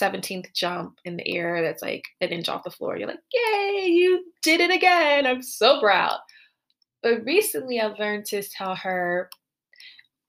17th 0.00 0.52
jump 0.54 0.98
in 1.04 1.16
the 1.16 1.28
air 1.28 1.62
that's 1.62 1.82
like 1.82 2.04
an 2.20 2.30
inch 2.30 2.48
off 2.48 2.64
the 2.64 2.70
floor. 2.70 2.96
You're 2.96 3.08
like, 3.08 3.18
yay, 3.32 3.86
you 3.86 4.24
did 4.42 4.60
it 4.60 4.70
again. 4.70 5.26
I'm 5.26 5.42
so 5.42 5.80
proud. 5.80 6.18
But 7.02 7.24
recently 7.24 7.80
I've 7.80 7.98
learned 7.98 8.26
to 8.26 8.42
tell 8.42 8.74
her, 8.76 9.28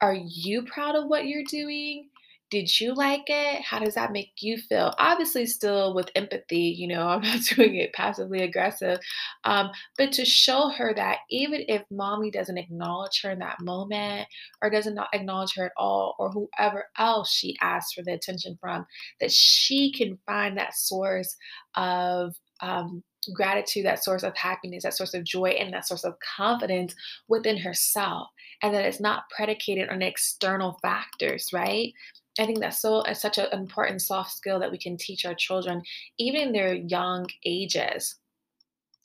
are 0.00 0.14
you 0.14 0.62
proud 0.64 0.96
of 0.96 1.06
what 1.06 1.26
you're 1.26 1.44
doing? 1.48 2.08
Did 2.50 2.78
you 2.78 2.94
like 2.94 3.24
it? 3.26 3.62
How 3.62 3.78
does 3.80 3.94
that 3.94 4.12
make 4.12 4.30
you 4.40 4.58
feel? 4.58 4.94
Obviously, 4.98 5.46
still 5.46 5.94
with 5.94 6.10
empathy, 6.14 6.74
you 6.78 6.86
know, 6.86 7.02
I'm 7.08 7.22
not 7.22 7.40
doing 7.40 7.74
it 7.76 7.92
passively 7.92 8.42
aggressive, 8.42 8.98
um, 9.44 9.70
but 9.98 10.12
to 10.12 10.24
show 10.24 10.68
her 10.68 10.94
that 10.94 11.18
even 11.30 11.64
if 11.68 11.82
mommy 11.90 12.30
doesn't 12.30 12.58
acknowledge 12.58 13.22
her 13.22 13.30
in 13.30 13.40
that 13.40 13.60
moment 13.60 14.28
or 14.62 14.70
doesn't 14.70 14.98
acknowledge 15.12 15.54
her 15.56 15.66
at 15.66 15.72
all, 15.76 16.14
or 16.18 16.30
whoever 16.30 16.84
else 16.98 17.32
she 17.32 17.56
asks 17.60 17.94
for 17.94 18.02
the 18.02 18.12
attention 18.12 18.56
from, 18.60 18.86
that 19.20 19.32
she 19.32 19.92
can 19.92 20.18
find 20.26 20.56
that 20.56 20.74
source 20.74 21.36
of 21.76 22.34
um, 22.60 23.02
gratitude, 23.34 23.86
that 23.86 24.04
source 24.04 24.22
of 24.22 24.36
happiness, 24.36 24.84
that 24.84 24.94
source 24.94 25.14
of 25.14 25.24
joy, 25.24 25.48
and 25.48 25.72
that 25.72 25.86
source 25.86 26.04
of 26.04 26.14
confidence 26.36 26.94
within 27.26 27.56
herself. 27.56 28.28
And 28.62 28.74
that 28.74 28.84
it's 28.84 29.00
not 29.00 29.24
predicated 29.34 29.88
on 29.88 30.02
external 30.02 30.78
factors, 30.82 31.48
right? 31.52 31.92
I 32.38 32.46
think 32.46 32.60
that's 32.60 32.80
so 32.80 32.96
uh, 32.96 33.14
such 33.14 33.38
an 33.38 33.46
important 33.52 34.02
soft 34.02 34.32
skill 34.32 34.58
that 34.60 34.70
we 34.70 34.78
can 34.78 34.96
teach 34.96 35.24
our 35.24 35.34
children, 35.34 35.82
even 36.18 36.40
in 36.40 36.52
their 36.52 36.74
young 36.74 37.26
ages, 37.44 38.16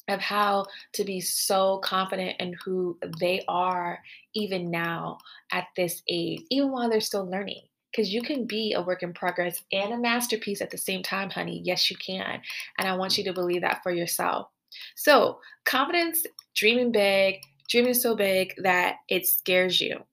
of 0.07 0.19
how 0.19 0.65
to 0.93 1.03
be 1.03 1.21
so 1.21 1.79
confident 1.83 2.35
in 2.39 2.55
who 2.65 2.97
they 3.19 3.43
are, 3.47 3.99
even 4.33 4.71
now 4.71 5.19
at 5.51 5.67
this 5.75 6.01
age, 6.09 6.41
even 6.49 6.71
while 6.71 6.89
they're 6.89 7.01
still 7.01 7.29
learning. 7.29 7.61
Because 7.91 8.13
you 8.13 8.21
can 8.21 8.45
be 8.45 8.73
a 8.73 8.81
work 8.81 9.01
in 9.01 9.13
progress 9.13 9.63
and 9.71 9.93
a 9.93 9.97
masterpiece 9.97 10.61
at 10.61 10.69
the 10.69 10.77
same 10.77 11.01
time, 11.01 11.29
honey. 11.29 11.61
Yes, 11.63 11.89
you 11.89 11.97
can. 11.97 12.41
And 12.77 12.87
I 12.87 12.95
want 12.95 13.17
you 13.17 13.23
to 13.23 13.33
believe 13.33 13.61
that 13.61 13.81
for 13.81 13.91
yourself. 13.91 14.47
So, 14.95 15.39
confidence, 15.65 16.23
dreaming 16.55 16.91
big, 16.91 17.41
dreaming 17.67 17.95
so 17.95 18.15
big 18.15 18.53
that 18.57 18.97
it 19.09 19.25
scares 19.25 19.81
you. 19.81 20.03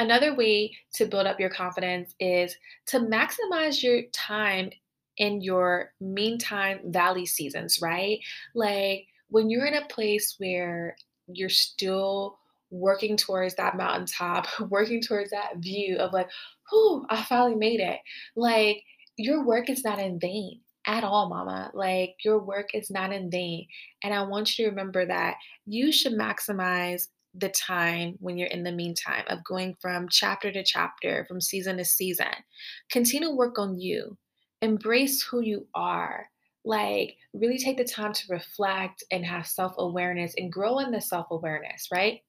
Another 0.00 0.34
way 0.34 0.74
to 0.94 1.04
build 1.04 1.26
up 1.26 1.38
your 1.38 1.50
confidence 1.50 2.14
is 2.18 2.56
to 2.86 3.00
maximize 3.00 3.82
your 3.82 4.00
time 4.12 4.70
in 5.18 5.42
your 5.42 5.92
meantime 6.00 6.80
valley 6.86 7.26
seasons, 7.26 7.82
right? 7.82 8.18
Like 8.54 9.08
when 9.28 9.50
you're 9.50 9.66
in 9.66 9.74
a 9.74 9.86
place 9.88 10.36
where 10.38 10.96
you're 11.26 11.50
still 11.50 12.38
working 12.70 13.18
towards 13.18 13.56
that 13.56 13.76
mountaintop, 13.76 14.46
working 14.70 15.02
towards 15.02 15.32
that 15.32 15.58
view 15.58 15.98
of 15.98 16.14
like, 16.14 16.30
whew, 16.70 17.04
I 17.10 17.22
finally 17.22 17.56
made 17.56 17.80
it. 17.80 17.98
Like 18.34 18.82
your 19.18 19.44
work 19.44 19.68
is 19.68 19.84
not 19.84 19.98
in 19.98 20.18
vain 20.18 20.62
at 20.86 21.04
all, 21.04 21.28
mama. 21.28 21.72
Like 21.74 22.14
your 22.24 22.38
work 22.38 22.70
is 22.74 22.90
not 22.90 23.12
in 23.12 23.30
vain. 23.30 23.66
And 24.02 24.14
I 24.14 24.22
want 24.22 24.58
you 24.58 24.64
to 24.64 24.70
remember 24.70 25.04
that 25.04 25.36
you 25.66 25.92
should 25.92 26.14
maximize 26.14 27.08
the 27.34 27.48
time 27.50 28.16
when 28.20 28.36
you're 28.36 28.48
in 28.48 28.64
the 28.64 28.72
meantime 28.72 29.24
of 29.28 29.44
going 29.44 29.76
from 29.80 30.08
chapter 30.08 30.50
to 30.52 30.64
chapter, 30.64 31.24
from 31.28 31.40
season 31.40 31.76
to 31.76 31.84
season. 31.84 32.26
Continue 32.90 33.28
to 33.28 33.34
work 33.34 33.58
on 33.58 33.78
you. 33.78 34.16
Embrace 34.62 35.22
who 35.22 35.40
you 35.40 35.66
are. 35.74 36.28
Like, 36.64 37.16
really 37.32 37.58
take 37.58 37.78
the 37.78 37.84
time 37.84 38.12
to 38.12 38.22
reflect 38.28 39.02
and 39.10 39.24
have 39.24 39.46
self 39.46 39.74
awareness 39.78 40.34
and 40.36 40.52
grow 40.52 40.80
in 40.80 40.90
the 40.90 41.00
self 41.00 41.28
awareness, 41.30 41.88
right? 41.90 42.20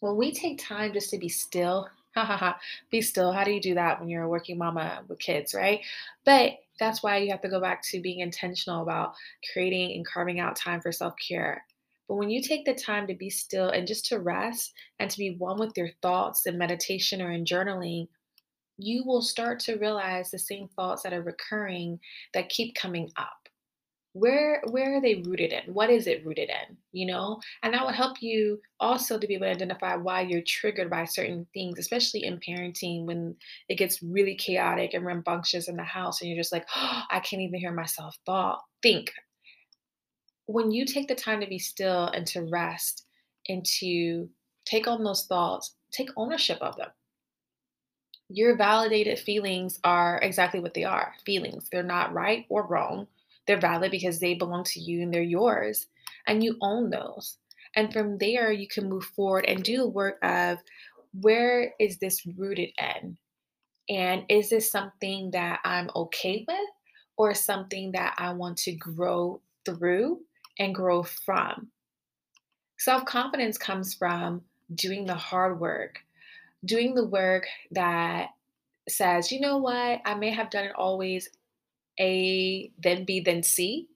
When 0.00 0.16
we 0.16 0.32
take 0.32 0.58
time 0.62 0.92
just 0.92 1.10
to 1.10 1.18
be 1.18 1.28
still, 1.28 1.88
be 2.90 3.00
still. 3.00 3.32
How 3.32 3.44
do 3.44 3.52
you 3.52 3.60
do 3.60 3.74
that 3.74 4.00
when 4.00 4.08
you're 4.08 4.24
a 4.24 4.28
working 4.28 4.58
mama 4.58 5.02
with 5.08 5.20
kids, 5.20 5.54
right? 5.54 5.80
But 6.24 6.54
that's 6.80 7.02
why 7.02 7.18
you 7.18 7.30
have 7.30 7.40
to 7.42 7.48
go 7.48 7.60
back 7.60 7.82
to 7.84 8.00
being 8.00 8.20
intentional 8.20 8.82
about 8.82 9.14
creating 9.52 9.92
and 9.92 10.06
carving 10.06 10.40
out 10.40 10.56
time 10.56 10.80
for 10.80 10.90
self 10.90 11.14
care 11.16 11.62
but 12.08 12.16
when 12.16 12.30
you 12.30 12.40
take 12.40 12.64
the 12.64 12.74
time 12.74 13.06
to 13.08 13.14
be 13.14 13.30
still 13.30 13.70
and 13.70 13.86
just 13.86 14.06
to 14.06 14.20
rest 14.20 14.72
and 14.98 15.10
to 15.10 15.18
be 15.18 15.36
one 15.36 15.58
with 15.58 15.76
your 15.76 15.90
thoughts 16.02 16.46
in 16.46 16.56
meditation 16.56 17.20
or 17.20 17.32
in 17.32 17.44
journaling, 17.44 18.08
you 18.78 19.04
will 19.04 19.22
start 19.22 19.58
to 19.60 19.76
realize 19.76 20.30
the 20.30 20.38
same 20.38 20.68
thoughts 20.68 21.02
that 21.02 21.12
are 21.12 21.22
recurring 21.22 21.98
that 22.34 22.48
keep 22.48 22.74
coming 22.74 23.10
up. 23.16 23.32
Where 24.12 24.62
where 24.70 24.96
are 24.96 25.00
they 25.00 25.22
rooted 25.26 25.52
in? 25.52 25.74
What 25.74 25.90
is 25.90 26.06
it 26.06 26.24
rooted 26.24 26.48
in? 26.48 26.76
You 26.92 27.06
know? 27.06 27.38
And 27.62 27.74
that 27.74 27.84
will 27.84 27.92
help 27.92 28.22
you 28.22 28.60
also 28.80 29.18
to 29.18 29.26
be 29.26 29.34
able 29.34 29.46
to 29.46 29.50
identify 29.50 29.96
why 29.96 30.22
you're 30.22 30.42
triggered 30.46 30.88
by 30.88 31.04
certain 31.04 31.46
things, 31.52 31.78
especially 31.78 32.24
in 32.24 32.40
parenting 32.40 33.04
when 33.04 33.36
it 33.68 33.76
gets 33.76 34.02
really 34.02 34.34
chaotic 34.34 34.94
and 34.94 35.04
rambunctious 35.04 35.68
in 35.68 35.76
the 35.76 35.84
house 35.84 36.20
and 36.20 36.30
you're 36.30 36.40
just 36.40 36.52
like, 36.52 36.66
oh, 36.74 37.02
I 37.10 37.20
can't 37.20 37.42
even 37.42 37.60
hear 37.60 37.72
myself 37.72 38.16
thought 38.24 38.62
think 38.82 39.12
when 40.46 40.70
you 40.70 40.84
take 40.84 41.08
the 41.08 41.14
time 41.14 41.40
to 41.40 41.46
be 41.46 41.58
still 41.58 42.06
and 42.06 42.26
to 42.28 42.42
rest 42.42 43.04
and 43.48 43.64
to 43.64 44.28
take 44.64 44.86
on 44.88 45.04
those 45.04 45.26
thoughts, 45.26 45.74
take 45.92 46.10
ownership 46.16 46.58
of 46.60 46.76
them. 46.76 46.88
Your 48.28 48.56
validated 48.56 49.18
feelings 49.18 49.78
are 49.84 50.18
exactly 50.22 50.60
what 50.60 50.74
they 50.74 50.84
are 50.84 51.14
feelings. 51.24 51.68
They're 51.70 51.82
not 51.82 52.12
right 52.12 52.44
or 52.48 52.66
wrong. 52.66 53.06
They're 53.46 53.60
valid 53.60 53.92
because 53.92 54.18
they 54.18 54.34
belong 54.34 54.64
to 54.64 54.80
you 54.80 55.02
and 55.02 55.14
they're 55.14 55.22
yours. 55.22 55.86
And 56.26 56.42
you 56.42 56.56
own 56.60 56.90
those. 56.90 57.38
And 57.76 57.92
from 57.92 58.18
there, 58.18 58.50
you 58.50 58.66
can 58.66 58.88
move 58.88 59.04
forward 59.04 59.44
and 59.46 59.62
do 59.62 59.76
the 59.76 59.88
work 59.88 60.18
of 60.22 60.58
where 61.20 61.72
is 61.78 61.98
this 61.98 62.26
rooted 62.36 62.70
in? 62.80 63.16
And 63.88 64.24
is 64.28 64.50
this 64.50 64.70
something 64.70 65.30
that 65.30 65.60
I'm 65.64 65.90
okay 65.94 66.44
with 66.48 66.68
or 67.16 67.32
something 67.34 67.92
that 67.92 68.14
I 68.18 68.32
want 68.32 68.58
to 68.58 68.72
grow 68.72 69.40
through 69.64 70.20
and 70.58 70.74
grow 70.74 71.02
from? 71.02 71.68
Self 72.78 73.04
confidence 73.04 73.58
comes 73.58 73.94
from 73.94 74.42
doing 74.74 75.06
the 75.06 75.14
hard 75.14 75.60
work, 75.60 76.00
doing 76.64 76.94
the 76.94 77.06
work 77.06 77.46
that 77.70 78.30
says, 78.88 79.32
you 79.32 79.40
know 79.40 79.58
what, 79.58 80.00
I 80.04 80.14
may 80.14 80.30
have 80.30 80.50
done 80.50 80.64
it 80.64 80.74
always 80.76 81.28
A, 81.98 82.70
then 82.78 83.04
B, 83.04 83.20
then 83.20 83.42
C, 83.42 83.88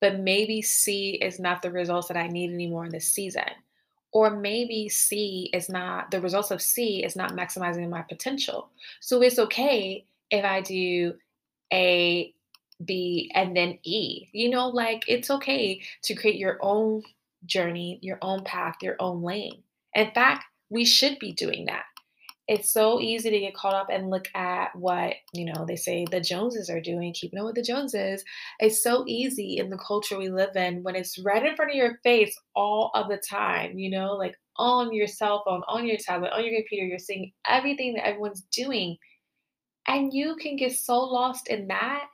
but 0.00 0.20
maybe 0.20 0.62
C 0.62 1.18
is 1.22 1.38
not 1.38 1.62
the 1.62 1.70
results 1.70 2.08
that 2.08 2.16
I 2.16 2.26
need 2.26 2.52
anymore 2.52 2.86
in 2.86 2.92
this 2.92 3.12
season. 3.12 3.44
Or 4.12 4.30
maybe 4.30 4.88
C 4.88 5.50
is 5.52 5.68
not, 5.68 6.10
the 6.10 6.20
results 6.20 6.50
of 6.50 6.62
C 6.62 7.04
is 7.04 7.16
not 7.16 7.32
maximizing 7.32 7.88
my 7.88 8.02
potential. 8.02 8.70
So 9.00 9.20
it's 9.20 9.38
okay 9.38 10.06
if 10.30 10.44
I 10.44 10.62
do 10.62 11.14
A, 11.72 12.32
B, 12.84 13.30
and 13.34 13.56
then 13.56 13.78
E. 13.84 14.28
You 14.32 14.50
know, 14.50 14.68
like 14.68 15.04
it's 15.08 15.30
okay 15.30 15.82
to 16.04 16.14
create 16.14 16.36
your 16.36 16.58
own 16.62 17.02
journey, 17.44 17.98
your 18.02 18.18
own 18.22 18.44
path, 18.44 18.76
your 18.82 18.96
own 19.00 19.22
lane. 19.22 19.62
In 19.94 20.10
fact, 20.12 20.44
we 20.70 20.84
should 20.84 21.18
be 21.18 21.32
doing 21.32 21.66
that 21.66 21.84
it's 22.48 22.72
so 22.72 23.00
easy 23.00 23.30
to 23.30 23.40
get 23.40 23.54
caught 23.54 23.74
up 23.74 23.88
and 23.90 24.10
look 24.10 24.28
at 24.34 24.74
what 24.76 25.14
you 25.32 25.44
know 25.44 25.64
they 25.66 25.76
say 25.76 26.04
the 26.10 26.20
joneses 26.20 26.70
are 26.70 26.80
doing 26.80 27.12
keeping 27.12 27.38
up 27.38 27.46
with 27.46 27.54
the 27.54 27.62
joneses 27.62 28.24
it's 28.60 28.82
so 28.82 29.04
easy 29.06 29.56
in 29.58 29.68
the 29.68 29.78
culture 29.78 30.18
we 30.18 30.28
live 30.28 30.54
in 30.54 30.82
when 30.82 30.94
it's 30.94 31.18
right 31.18 31.44
in 31.44 31.56
front 31.56 31.70
of 31.70 31.76
your 31.76 31.98
face 32.02 32.38
all 32.54 32.90
of 32.94 33.08
the 33.08 33.16
time 33.16 33.78
you 33.78 33.90
know 33.90 34.12
like 34.12 34.36
on 34.56 34.92
your 34.92 35.06
cell 35.06 35.42
phone 35.44 35.62
on 35.68 35.86
your 35.86 35.96
tablet 35.98 36.32
on 36.32 36.44
your 36.44 36.54
computer 36.54 36.86
you're 36.86 36.98
seeing 36.98 37.32
everything 37.48 37.94
that 37.94 38.06
everyone's 38.06 38.44
doing 38.52 38.96
and 39.88 40.12
you 40.12 40.36
can 40.36 40.56
get 40.56 40.72
so 40.72 40.98
lost 40.98 41.48
in 41.48 41.66
that 41.66 42.04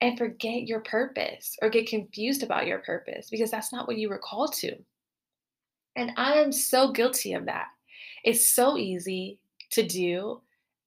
and 0.00 0.16
forget 0.16 0.66
your 0.66 0.80
purpose 0.80 1.56
or 1.62 1.68
get 1.68 1.88
confused 1.88 2.42
about 2.42 2.66
your 2.66 2.78
purpose 2.78 3.28
because 3.30 3.50
that's 3.50 3.72
not 3.72 3.86
what 3.86 3.98
you 3.98 4.08
were 4.08 4.18
called 4.18 4.52
to. 4.54 4.74
And 5.96 6.12
i 6.16 6.34
am 6.34 6.52
so 6.52 6.92
guilty 6.92 7.32
of 7.34 7.46
that. 7.46 7.66
It's 8.24 8.48
so 8.48 8.76
easy 8.76 9.38
to 9.72 9.86
do. 9.86 10.40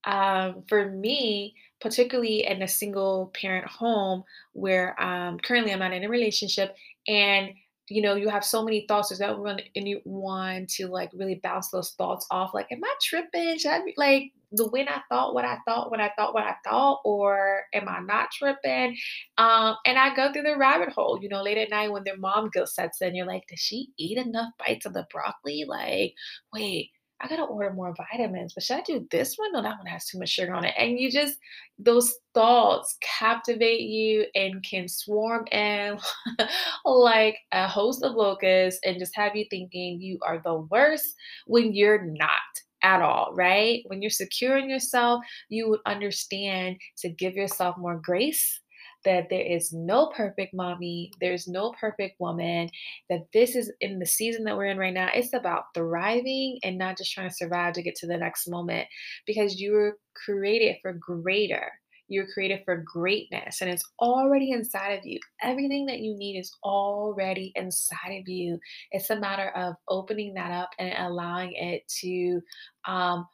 Um, 0.04 0.64
for 0.68 0.90
me, 0.90 1.54
particularly 1.80 2.46
in 2.46 2.62
a 2.62 2.68
single 2.68 3.32
parent 3.34 3.66
home 3.66 4.24
where 4.52 5.00
um, 5.02 5.38
currently 5.38 5.72
I'm 5.72 5.78
not 5.78 5.92
in 5.92 6.04
a 6.04 6.08
relationship 6.08 6.76
and 7.06 7.50
you 7.88 8.00
know 8.00 8.14
you 8.14 8.30
have 8.30 8.44
so 8.44 8.64
many 8.64 8.86
thoughts 8.88 9.10
there's 9.10 9.18
that 9.18 9.38
one 9.38 9.60
anyone 9.76 10.66
to 10.66 10.86
like 10.86 11.10
really 11.12 11.34
bounce 11.42 11.68
those 11.68 11.90
thoughts 11.92 12.26
off 12.30 12.54
like 12.54 12.70
am 12.72 12.82
i 12.82 12.94
tripping? 13.02 13.58
Should 13.58 13.72
i 13.72 13.84
be 13.84 13.92
like 13.98 14.32
the 14.56 14.68
when 14.68 14.88
i 14.88 15.00
thought 15.08 15.34
what 15.34 15.44
i 15.44 15.58
thought 15.66 15.90
when 15.90 16.00
i 16.00 16.10
thought 16.16 16.34
what 16.34 16.44
i 16.44 16.54
thought 16.64 17.00
or 17.04 17.62
am 17.72 17.88
i 17.88 18.00
not 18.00 18.30
tripping 18.30 18.96
um 19.38 19.76
and 19.86 19.98
i 19.98 20.14
go 20.14 20.32
through 20.32 20.42
the 20.42 20.56
rabbit 20.56 20.90
hole 20.90 21.18
you 21.20 21.28
know 21.28 21.42
late 21.42 21.58
at 21.58 21.70
night 21.70 21.90
when 21.90 22.04
their 22.04 22.16
mom 22.16 22.50
guilt 22.52 22.68
sets 22.68 23.00
in 23.00 23.14
you're 23.14 23.26
like 23.26 23.46
does 23.48 23.60
she 23.60 23.88
eat 23.98 24.18
enough 24.18 24.52
bites 24.58 24.86
of 24.86 24.92
the 24.92 25.06
broccoli 25.10 25.64
like 25.68 26.12
wait 26.52 26.90
I 27.20 27.28
gotta 27.28 27.44
order 27.44 27.72
more 27.72 27.94
vitamins, 27.96 28.52
but 28.52 28.64
should 28.64 28.78
I 28.78 28.82
do 28.82 29.06
this 29.10 29.36
one? 29.36 29.52
No, 29.52 29.62
that 29.62 29.78
one 29.78 29.86
has 29.86 30.04
too 30.04 30.18
much 30.18 30.28
sugar 30.28 30.52
on 30.52 30.64
it. 30.64 30.74
And 30.76 30.98
you 30.98 31.10
just, 31.10 31.38
those 31.78 32.12
thoughts 32.34 32.98
captivate 33.00 33.80
you 33.80 34.26
and 34.34 34.62
can 34.62 34.88
swarm 34.88 35.46
in 35.52 35.98
like 36.84 37.38
a 37.52 37.66
host 37.66 38.02
of 38.02 38.14
locusts 38.14 38.80
and 38.84 38.98
just 38.98 39.16
have 39.16 39.36
you 39.36 39.46
thinking 39.48 40.00
you 40.00 40.18
are 40.26 40.40
the 40.44 40.66
worst 40.70 41.14
when 41.46 41.72
you're 41.72 42.04
not 42.04 42.40
at 42.84 43.02
all, 43.02 43.32
right? 43.34 43.82
When 43.86 44.02
you're 44.02 44.10
secure 44.10 44.58
in 44.58 44.68
yourself, 44.68 45.24
you 45.48 45.68
would 45.70 45.80
understand 45.86 46.76
to 46.98 47.08
give 47.08 47.34
yourself 47.34 47.76
more 47.78 48.00
grace 48.04 48.60
that 49.04 49.28
there 49.30 49.44
is 49.44 49.72
no 49.72 50.10
perfect 50.16 50.54
mommy, 50.54 51.10
there's 51.20 51.46
no 51.46 51.72
perfect 51.78 52.18
woman, 52.20 52.68
that 53.10 53.20
this 53.32 53.54
is 53.54 53.72
in 53.80 53.98
the 53.98 54.06
season 54.06 54.44
that 54.44 54.56
we're 54.56 54.66
in 54.66 54.78
right 54.78 54.94
now, 54.94 55.08
it's 55.14 55.34
about 55.34 55.64
thriving 55.74 56.58
and 56.62 56.78
not 56.78 56.96
just 56.96 57.12
trying 57.12 57.28
to 57.28 57.34
survive 57.34 57.74
to 57.74 57.82
get 57.82 57.94
to 57.96 58.06
the 58.06 58.16
next 58.16 58.48
moment 58.48 58.86
because 59.26 59.60
you 59.60 59.72
were 59.72 59.98
created 60.14 60.76
for 60.82 60.92
greater. 60.92 61.70
You're 62.08 62.26
created 62.32 62.62
for 62.64 62.84
greatness 62.84 63.60
and 63.60 63.70
it's 63.70 63.84
already 64.00 64.50
inside 64.50 64.98
of 64.98 65.06
you. 65.06 65.18
Everything 65.42 65.86
that 65.86 66.00
you 66.00 66.16
need 66.16 66.38
is 66.38 66.52
already 66.62 67.52
inside 67.54 68.20
of 68.20 68.28
you. 68.28 68.58
It's 68.92 69.10
a 69.10 69.18
matter 69.18 69.50
of 69.50 69.74
opening 69.88 70.34
that 70.34 70.50
up 70.50 70.70
and 70.78 70.94
allowing 70.98 71.52
it 71.52 71.88
to 72.00 72.40
um, 72.86 73.26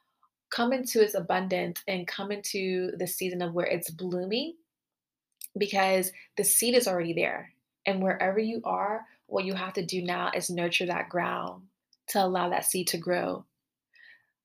come 0.51 0.73
into 0.73 1.01
its 1.01 1.15
abundance 1.15 1.81
and 1.87 2.07
come 2.07 2.31
into 2.31 2.91
the 2.97 3.07
season 3.07 3.41
of 3.41 3.53
where 3.53 3.65
it's 3.65 3.89
blooming 3.89 4.55
because 5.57 6.11
the 6.37 6.43
seed 6.43 6.75
is 6.75 6.87
already 6.87 7.13
there. 7.13 7.53
And 7.85 8.01
wherever 8.01 8.39
you 8.39 8.61
are, 8.63 9.05
what 9.27 9.45
you 9.45 9.53
have 9.53 9.73
to 9.73 9.85
do 9.85 10.03
now 10.03 10.31
is 10.35 10.49
nurture 10.49 10.85
that 10.85 11.09
ground 11.09 11.63
to 12.07 12.23
allow 12.23 12.49
that 12.49 12.65
seed 12.65 12.87
to 12.87 12.97
grow. 12.97 13.45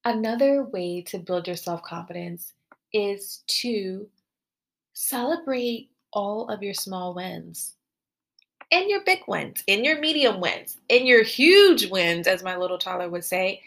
Another 0.05 0.65
way 0.65 1.03
to 1.09 1.19
build 1.19 1.47
your 1.49 1.57
self 1.57 1.83
confidence 1.83 2.53
is 2.93 3.43
to 3.49 4.09
celebrate 4.97 5.91
all 6.15 6.49
of 6.49 6.63
your 6.63 6.73
small 6.73 7.13
wins 7.13 7.75
and 8.73 8.89
your 8.89 9.05
big 9.05 9.21
wins, 9.29 9.63
and 9.69 9.85
your 9.85 10.01
medium 10.01 10.41
wins, 10.41 10.79
and 10.91 11.07
your 11.07 11.23
huge 11.23 11.89
wins, 11.91 12.27
as 12.27 12.43
my 12.43 12.57
little 12.57 12.79
toddler 12.79 13.09
would 13.09 13.25
say 13.25 13.63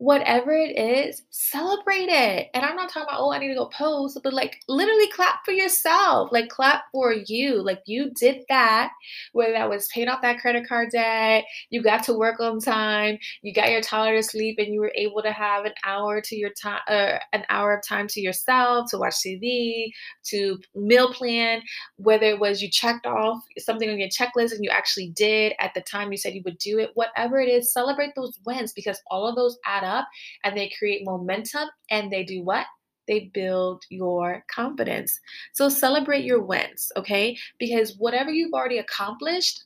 whatever 0.00 0.50
it 0.52 0.78
is, 0.78 1.22
celebrate 1.28 2.08
it. 2.08 2.48
And 2.54 2.64
I'm 2.64 2.74
not 2.74 2.88
talking 2.88 3.02
about, 3.02 3.20
oh, 3.20 3.34
I 3.34 3.38
need 3.38 3.48
to 3.48 3.54
go 3.54 3.66
post, 3.66 4.18
but 4.24 4.32
like 4.32 4.58
literally 4.66 5.08
clap 5.08 5.44
for 5.44 5.52
yourself, 5.52 6.30
like 6.32 6.48
clap 6.48 6.84
for 6.90 7.14
you. 7.26 7.62
Like 7.62 7.82
you 7.84 8.10
did 8.18 8.44
that, 8.48 8.92
whether 9.34 9.52
that 9.52 9.68
was 9.68 9.88
paying 9.88 10.08
off 10.08 10.22
that 10.22 10.38
credit 10.38 10.66
card 10.66 10.88
debt, 10.92 11.44
you 11.68 11.82
got 11.82 12.02
to 12.04 12.14
work 12.14 12.40
on 12.40 12.60
time, 12.60 13.18
you 13.42 13.52
got 13.52 13.70
your 13.70 13.82
toddler 13.82 14.16
to 14.16 14.22
sleep, 14.22 14.56
and 14.58 14.72
you 14.72 14.80
were 14.80 14.92
able 14.96 15.20
to 15.20 15.32
have 15.32 15.66
an 15.66 15.74
hour 15.84 16.22
to 16.22 16.34
your 16.34 16.50
time, 16.60 16.80
uh, 16.88 17.18
an 17.34 17.44
hour 17.50 17.74
of 17.74 17.86
time 17.86 18.06
to 18.08 18.22
yourself 18.22 18.90
to 18.90 18.96
watch 18.96 19.16
TV, 19.16 19.90
to 20.24 20.58
meal 20.74 21.12
plan, 21.12 21.60
whether 21.96 22.24
it 22.24 22.40
was 22.40 22.62
you 22.62 22.70
checked 22.70 23.04
off 23.04 23.42
something 23.58 23.90
on 23.90 23.98
your 23.98 24.08
checklist 24.08 24.52
and 24.52 24.64
you 24.64 24.70
actually 24.70 25.10
did 25.10 25.52
at 25.60 25.74
the 25.74 25.82
time 25.82 26.10
you 26.10 26.16
said 26.16 26.32
you 26.32 26.42
would 26.46 26.56
do 26.56 26.78
it, 26.78 26.88
whatever 26.94 27.38
it 27.38 27.50
is, 27.50 27.70
celebrate 27.70 28.14
those 28.16 28.38
wins 28.46 28.72
because 28.72 28.98
all 29.10 29.26
of 29.26 29.36
those 29.36 29.58
add 29.66 29.84
up 29.84 29.89
up 29.90 30.08
and 30.44 30.56
they 30.56 30.72
create 30.78 31.04
momentum 31.04 31.68
and 31.90 32.10
they 32.10 32.24
do 32.24 32.42
what? 32.42 32.66
They 33.08 33.30
build 33.34 33.82
your 33.90 34.44
confidence. 34.54 35.18
So 35.52 35.68
celebrate 35.68 36.24
your 36.24 36.42
wins, 36.42 36.92
okay? 36.96 37.36
Because 37.58 37.96
whatever 37.98 38.30
you've 38.30 38.52
already 38.54 38.78
accomplished, 38.78 39.64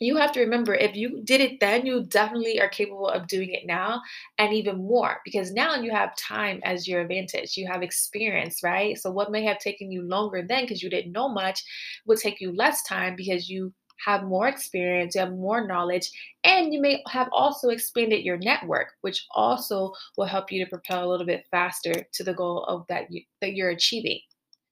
you 0.00 0.16
have 0.16 0.32
to 0.32 0.40
remember 0.40 0.74
if 0.74 0.94
you 0.94 1.22
did 1.24 1.40
it 1.40 1.58
then, 1.60 1.86
you 1.86 2.04
definitely 2.04 2.60
are 2.60 2.68
capable 2.68 3.08
of 3.08 3.26
doing 3.26 3.50
it 3.52 3.66
now 3.66 4.00
and 4.38 4.52
even 4.52 4.76
more 4.76 5.20
because 5.24 5.52
now 5.52 5.74
you 5.74 5.90
have 5.90 6.16
time 6.16 6.60
as 6.64 6.86
your 6.86 7.00
advantage. 7.00 7.56
You 7.56 7.66
have 7.70 7.82
experience, 7.82 8.62
right? 8.62 8.98
So, 8.98 9.10
what 9.10 9.30
may 9.30 9.44
have 9.44 9.58
taken 9.58 9.90
you 9.90 10.02
longer 10.02 10.44
then 10.46 10.64
because 10.64 10.82
you 10.82 10.90
didn't 10.90 11.12
know 11.12 11.28
much 11.28 11.62
would 12.06 12.18
take 12.18 12.40
you 12.40 12.54
less 12.54 12.82
time 12.82 13.16
because 13.16 13.48
you 13.48 13.72
have 14.04 14.24
more 14.24 14.48
experience, 14.48 15.14
you 15.14 15.20
have 15.20 15.32
more 15.32 15.66
knowledge, 15.66 16.10
and 16.44 16.72
you 16.72 16.80
may 16.80 17.02
have 17.08 17.28
also 17.32 17.70
expanded 17.70 18.24
your 18.24 18.38
network, 18.38 18.92
which 19.00 19.26
also 19.34 19.92
will 20.16 20.26
help 20.26 20.52
you 20.52 20.64
to 20.64 20.70
propel 20.70 21.04
a 21.04 21.10
little 21.10 21.26
bit 21.26 21.46
faster 21.50 21.94
to 22.12 22.24
the 22.24 22.34
goal 22.34 22.64
of 22.64 22.86
that 22.88 23.10
you, 23.10 23.22
that 23.40 23.54
you're 23.54 23.70
achieving. 23.70 24.20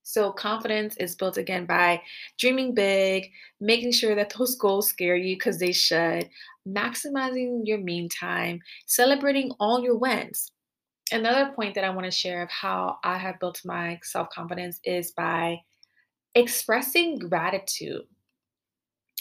So 0.03 0.31
confidence 0.31 0.95
is 0.97 1.15
built 1.15 1.37
again 1.37 1.65
by 1.65 2.01
dreaming 2.37 2.75
big, 2.75 3.31
making 3.59 3.91
sure 3.91 4.15
that 4.15 4.33
those 4.37 4.55
goals 4.59 4.87
scare 4.87 5.15
you 5.15 5.35
because 5.35 5.57
they 5.57 5.71
should, 5.71 6.29
maximizing 6.67 7.61
your 7.63 7.79
mean 7.79 8.07
time, 8.09 8.59
celebrating 8.85 9.51
all 9.59 9.83
your 9.83 9.97
wins. 9.97 10.51
Another 11.11 11.51
point 11.55 11.75
that 11.75 11.83
I 11.83 11.89
want 11.89 12.05
to 12.05 12.11
share 12.11 12.41
of 12.43 12.49
how 12.49 12.97
I 13.03 13.17
have 13.17 13.39
built 13.39 13.61
my 13.65 13.99
self-confidence 14.03 14.79
is 14.83 15.11
by 15.11 15.57
expressing 16.35 17.17
gratitude 17.17 18.03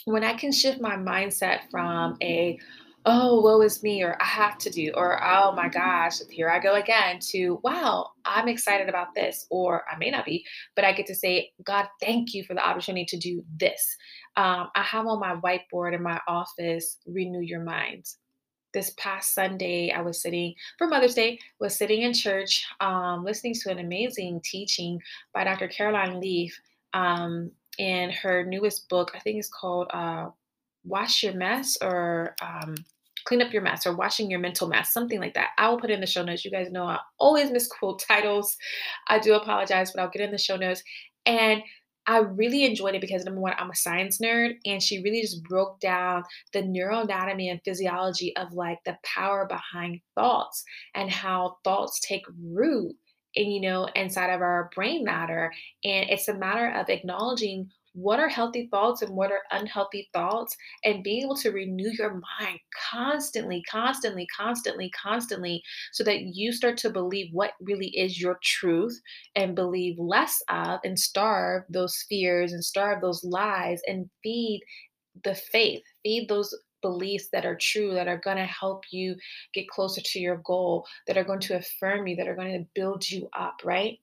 when 0.04 0.24
I 0.24 0.34
can 0.34 0.52
shift 0.52 0.80
my 0.80 0.96
mindset 0.96 1.70
from 1.70 2.16
a, 2.22 2.58
oh, 3.06 3.40
woe 3.40 3.60
is 3.62 3.82
me, 3.82 4.02
or 4.02 4.20
I 4.20 4.24
have 4.24 4.58
to 4.58 4.70
do, 4.70 4.92
or 4.94 5.22
oh 5.22 5.52
my 5.52 5.68
gosh, 5.68 6.20
here 6.30 6.50
I 6.50 6.58
go 6.58 6.74
again, 6.74 7.18
to 7.30 7.60
wow, 7.62 8.10
I'm 8.24 8.48
excited 8.48 8.88
about 8.88 9.14
this, 9.14 9.46
or 9.50 9.84
I 9.90 9.96
may 9.98 10.10
not 10.10 10.24
be, 10.24 10.44
but 10.74 10.84
I 10.84 10.92
get 10.92 11.06
to 11.06 11.14
say, 11.14 11.50
God, 11.64 11.86
thank 12.00 12.34
you 12.34 12.44
for 12.44 12.54
the 12.54 12.66
opportunity 12.66 13.06
to 13.06 13.18
do 13.18 13.42
this. 13.56 13.96
Um, 14.36 14.68
I 14.74 14.82
have 14.82 15.06
on 15.06 15.20
my 15.20 15.36
whiteboard 15.36 15.94
in 15.94 16.02
my 16.02 16.20
office, 16.28 16.98
renew 17.06 17.40
your 17.40 17.62
minds. 17.62 18.18
This 18.72 18.92
past 18.96 19.34
Sunday, 19.34 19.92
I 19.92 20.00
was 20.00 20.20
sitting 20.20 20.54
for 20.78 20.88
Mother's 20.88 21.14
Day, 21.14 21.38
was 21.60 21.76
sitting 21.76 22.02
in 22.02 22.12
church, 22.12 22.66
um, 22.80 23.24
listening 23.24 23.54
to 23.62 23.70
an 23.70 23.78
amazing 23.78 24.40
teaching 24.44 24.98
by 25.32 25.44
Dr. 25.44 25.68
Caroline 25.68 26.20
Leaf. 26.20 26.58
Um, 26.92 27.52
and 27.78 28.12
her 28.12 28.44
newest 28.44 28.88
book, 28.88 29.12
I 29.14 29.20
think 29.20 29.38
it's 29.38 29.48
called 29.48 29.88
uh, 29.92 30.30
wash 30.84 31.22
your 31.22 31.34
mess 31.34 31.76
or 31.80 32.34
um, 32.42 32.74
clean 33.24 33.42
up 33.42 33.52
your 33.52 33.62
mess 33.62 33.87
or 33.87 33.96
washing 33.96 34.30
your 34.30 34.40
mental 34.40 34.68
mess, 34.68 34.92
something 34.92 35.20
like 35.20 35.34
that. 35.34 35.50
I 35.58 35.68
will 35.68 35.80
put 35.80 35.90
in 35.90 36.00
the 36.00 36.06
show 36.06 36.22
notes. 36.22 36.44
You 36.44 36.50
guys 36.50 36.70
know 36.70 36.84
I 36.84 36.98
always 37.18 37.50
misquote 37.50 38.02
titles. 38.08 38.56
I 39.08 39.18
do 39.18 39.34
apologize, 39.34 39.92
but 39.92 40.02
I'll 40.02 40.10
get 40.10 40.22
in 40.22 40.30
the 40.30 40.38
show 40.38 40.56
notes. 40.56 40.82
And 41.26 41.62
I 42.06 42.18
really 42.18 42.64
enjoyed 42.64 42.94
it 42.94 43.00
because 43.00 43.24
number 43.24 43.40
one, 43.40 43.54
I'm 43.56 43.70
a 43.70 43.74
science 43.74 44.18
nerd, 44.22 44.56
and 44.66 44.82
she 44.82 45.00
really 45.02 45.22
just 45.22 45.42
broke 45.42 45.80
down 45.80 46.24
the 46.52 46.60
neuroanatomy 46.60 47.50
and 47.50 47.62
physiology 47.64 48.37
of 48.37 48.52
like 48.52 48.78
the 48.84 48.98
power 49.02 49.46
behind 49.46 50.00
thoughts 50.14 50.64
and 50.94 51.10
how 51.10 51.56
thoughts 51.64 52.00
take 52.00 52.24
root 52.52 52.94
and 53.37 53.53
you 53.53 53.61
know 53.61 53.88
inside 53.94 54.31
of 54.31 54.40
our 54.40 54.70
brain 54.75 55.05
matter 55.05 55.53
and 55.85 56.09
it's 56.11 56.29
a 56.29 56.35
matter 56.35 56.70
of 56.70 56.88
acknowledging 56.88 57.68
what 57.94 58.18
are 58.18 58.29
healthy 58.29 58.66
thoughts 58.73 59.03
and 59.03 59.14
what 59.14 59.31
are 59.31 59.42
unhealthy 59.53 60.09
thoughts 60.12 60.57
and 60.85 61.05
being 61.05 61.23
able 61.23 61.37
to 61.37 61.51
renew 61.51 61.90
your 61.97 62.20
mind 62.40 62.59
constantly 62.90 63.62
constantly 63.70 64.27
constantly 64.37 64.90
constantly 65.01 65.62
so 65.92 66.03
that 66.03 66.23
you 66.23 66.53
start 66.53 66.77
to 66.77 66.90
believe 66.90 67.29
what 67.33 67.53
really 67.61 67.88
is 67.97 68.20
your 68.20 68.38
truth 68.42 69.01
and 69.37 69.55
believe 69.55 69.97
less 69.99 70.42
of 70.49 70.81
and 70.83 70.99
starve 70.99 71.62
those 71.70 72.05
fears 72.09 72.53
and 72.53 72.64
starve 72.64 73.01
those 73.01 73.23
lies 73.23 73.81
and 73.87 74.11
feed 74.23 74.61
the 75.23 75.35
faith 75.35 75.83
feed 76.03 76.29
those 76.29 76.53
beliefs 76.85 77.29
that 77.33 77.47
are 77.47 77.57
true, 77.57 77.94
that 77.94 78.09
are 78.09 78.18
going 78.18 78.37
to 78.37 78.44
help 78.44 78.85
you 78.90 79.16
get 79.55 79.68
closer 79.68 80.03
to 80.03 80.20
your 80.20 80.37
goal, 80.44 80.87
that 81.07 81.16
are 81.16 81.25
going 81.25 81.40
to 81.40 81.57
affirm 81.57 82.07
you, 82.07 82.14
that 82.16 82.29
are 82.29 82.37
going 82.37 82.53
to 82.53 82.68
build 82.75 83.11
you 83.11 83.27
up, 83.33 83.62
right? 83.64 83.99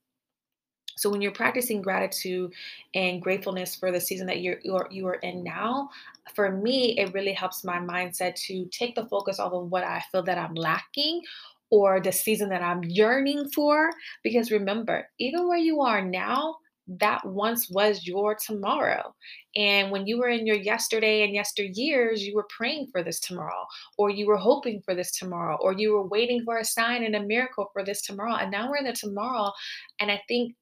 So 0.97 1.09
when 1.09 1.21
you're 1.21 1.31
practicing 1.31 1.81
gratitude 1.81 2.51
and 2.95 3.21
gratefulness 3.21 3.75
for 3.75 3.91
the 3.91 4.01
season 4.01 4.27
that 4.27 4.41
you're, 4.41 4.59
you 4.89 5.07
are 5.07 5.19
in 5.21 5.43
now, 5.43 5.89
for 6.35 6.51
me, 6.51 6.97
it 6.99 7.13
really 7.13 7.33
helps 7.33 7.63
my 7.63 7.77
mindset 7.77 8.35
to 8.47 8.65
take 8.71 8.95
the 8.95 9.05
focus 9.05 9.39
off 9.39 9.53
of 9.53 9.71
what 9.71 9.83
I 9.83 10.03
feel 10.11 10.23
that 10.23 10.37
I'm 10.37 10.55
lacking 10.55 11.21
or 11.69 12.01
the 12.01 12.11
season 12.11 12.49
that 12.49 12.61
I'm 12.61 12.83
yearning 12.83 13.49
for. 13.49 13.89
Because 14.23 14.51
remember, 14.51 15.07
even 15.19 15.47
where 15.47 15.57
you 15.57 15.81
are 15.81 16.01
now, 16.01 16.57
that 16.99 17.25
once 17.25 17.69
was 17.69 18.05
your 18.05 18.35
tomorrow. 18.35 19.13
And 19.55 19.91
when 19.91 20.07
you 20.07 20.17
were 20.19 20.29
in 20.29 20.45
your 20.45 20.57
yesterday 20.57 21.23
and 21.23 21.35
yesteryears, 21.35 22.19
you 22.19 22.35
were 22.35 22.47
praying 22.49 22.87
for 22.91 23.03
this 23.03 23.19
tomorrow, 23.19 23.65
or 23.97 24.09
you 24.09 24.27
were 24.27 24.37
hoping 24.37 24.81
for 24.81 24.95
this 24.95 25.11
tomorrow, 25.11 25.57
or 25.61 25.73
you 25.73 25.93
were 25.93 26.07
waiting 26.07 26.43
for 26.43 26.57
a 26.57 26.65
sign 26.65 27.03
and 27.03 27.15
a 27.15 27.23
miracle 27.23 27.69
for 27.71 27.83
this 27.83 28.01
tomorrow. 28.01 28.35
And 28.35 28.51
now 28.51 28.69
we're 28.69 28.77
in 28.77 28.85
the 28.85 28.93
tomorrow. 28.93 29.51
And 29.99 30.11
I 30.11 30.21
think 30.27 30.55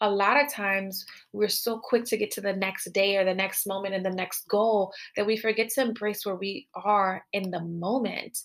a 0.00 0.10
lot 0.10 0.42
of 0.42 0.52
times 0.52 1.04
we're 1.32 1.48
so 1.48 1.78
quick 1.78 2.04
to 2.04 2.16
get 2.16 2.30
to 2.32 2.40
the 2.40 2.52
next 2.52 2.92
day 2.92 3.16
or 3.16 3.24
the 3.24 3.34
next 3.34 3.66
moment 3.66 3.94
and 3.94 4.04
the 4.04 4.10
next 4.10 4.46
goal 4.48 4.92
that 5.16 5.26
we 5.26 5.36
forget 5.36 5.70
to 5.70 5.82
embrace 5.82 6.24
where 6.24 6.36
we 6.36 6.68
are 6.74 7.24
in 7.32 7.50
the 7.50 7.62
moment 7.62 8.38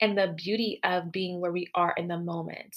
and 0.00 0.16
the 0.16 0.34
beauty 0.36 0.78
of 0.84 1.10
being 1.12 1.40
where 1.40 1.52
we 1.52 1.68
are 1.74 1.94
in 1.96 2.08
the 2.08 2.18
moment. 2.18 2.76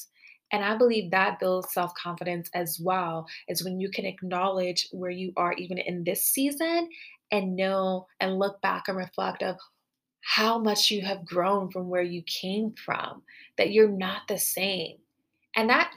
And 0.53 0.63
I 0.63 0.77
believe 0.77 1.09
that 1.11 1.39
builds 1.39 1.73
self 1.73 1.93
confidence 1.95 2.49
as 2.53 2.79
well, 2.79 3.27
is 3.47 3.63
when 3.63 3.79
you 3.79 3.89
can 3.89 4.05
acknowledge 4.05 4.87
where 4.91 5.11
you 5.11 5.33
are 5.35 5.53
even 5.53 5.79
in 5.79 6.03
this 6.03 6.23
season 6.23 6.89
and 7.31 7.55
know 7.55 8.05
and 8.19 8.37
look 8.37 8.61
back 8.61 8.87
and 8.87 8.95
reflect 8.95 9.41
of 9.41 9.57
how 10.21 10.59
much 10.59 10.91
you 10.91 11.01
have 11.01 11.25
grown 11.25 11.71
from 11.71 11.89
where 11.89 12.03
you 12.03 12.21
came 12.21 12.73
from, 12.85 13.23
that 13.57 13.71
you're 13.71 13.89
not 13.89 14.21
the 14.29 14.37
same. 14.37 14.97
And 15.55 15.69
that 15.71 15.91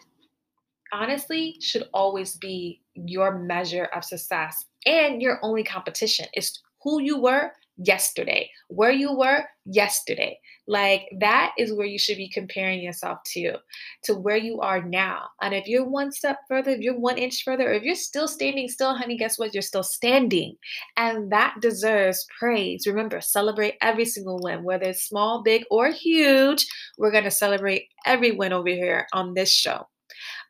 honestly 0.90 1.58
should 1.60 1.88
always 1.92 2.36
be 2.36 2.80
your 2.94 3.38
measure 3.38 3.88
of 3.94 4.04
success 4.04 4.64
and 4.86 5.20
your 5.20 5.38
only 5.42 5.64
competition 5.64 6.26
is 6.34 6.60
who 6.82 7.02
you 7.02 7.20
were 7.20 7.52
yesterday, 7.78 8.50
where 8.68 8.90
you 8.90 9.16
were 9.16 9.44
yesterday. 9.64 10.38
Like 10.68 11.08
that 11.20 11.52
is 11.58 11.72
where 11.72 11.86
you 11.86 11.98
should 11.98 12.16
be 12.16 12.28
comparing 12.28 12.80
yourself 12.80 13.18
to, 13.34 13.54
to 14.04 14.14
where 14.14 14.36
you 14.36 14.60
are 14.60 14.82
now. 14.82 15.28
And 15.40 15.54
if 15.54 15.66
you're 15.66 15.88
one 15.88 16.10
step 16.10 16.38
further, 16.48 16.70
if 16.70 16.80
you're 16.80 16.98
one 16.98 17.18
inch 17.18 17.42
further, 17.44 17.72
if 17.72 17.82
you're 17.82 17.94
still 17.94 18.26
standing 18.26 18.68
still, 18.68 18.94
honey, 18.94 19.16
guess 19.16 19.38
what? 19.38 19.54
You're 19.54 19.62
still 19.62 19.84
standing. 19.84 20.56
And 20.96 21.30
that 21.30 21.54
deserves 21.60 22.26
praise. 22.38 22.86
Remember, 22.86 23.20
celebrate 23.20 23.74
every 23.80 24.06
single 24.06 24.40
win, 24.42 24.64
whether 24.64 24.86
it's 24.86 25.04
small, 25.04 25.42
big, 25.42 25.64
or 25.70 25.90
huge. 25.90 26.66
We're 26.98 27.12
going 27.12 27.24
to 27.24 27.30
celebrate 27.30 27.88
every 28.04 28.32
win 28.32 28.52
over 28.52 28.68
here 28.68 29.06
on 29.12 29.34
this 29.34 29.52
show. 29.52 29.86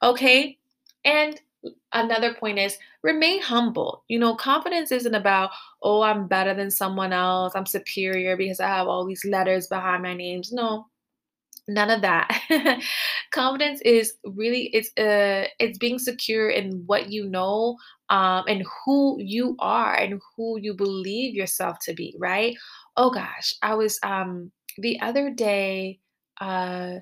Okay. 0.03 0.59
And 1.05 1.41
another 1.93 2.35
point 2.35 2.59
is 2.59 2.79
remain 3.03 3.41
humble. 3.43 4.05
You 4.09 4.19
know, 4.19 4.35
confidence 4.35 4.93
isn't 4.93 5.15
about, 5.15 5.51
oh, 5.83 6.03
I'm 6.03 6.29
better 6.29 6.55
than 6.55 6.71
someone 6.71 7.13
else, 7.13 7.55
I'm 7.55 7.67
superior 7.67 8.37
because 8.37 8.61
I 8.61 8.69
have 8.69 8.89
all 8.89 9.07
these 9.07 9.25
letters 9.25 9.67
behind 9.69 10.03
my 10.03 10.15
names. 10.15 10.53
No, 10.53 10.87
none 11.69 11.91
of 11.91 12.01
that 12.03 12.31
confidence 13.33 13.81
is 13.81 14.15
really 14.25 14.71
it's 14.73 14.89
uh 14.99 15.49
it's 15.59 15.79
being 15.79 15.99
secure 15.99 16.49
in 16.49 16.85
what 16.87 17.11
you 17.11 17.29
know 17.29 17.77
um 18.09 18.45
and 18.47 18.65
who 18.85 19.17
you 19.21 19.57
are 19.59 19.95
and 19.95 20.21
who 20.37 20.59
you 20.61 20.75
believe 20.75 21.35
yourself 21.35 21.77
to 21.81 21.93
be 21.93 22.15
right 22.19 22.57
oh 22.97 23.11
gosh 23.11 23.55
i 23.63 23.75
was 23.75 23.99
um 24.05 24.51
the 24.79 25.01
other 25.01 25.31
day 25.31 25.99
uh 26.41 26.95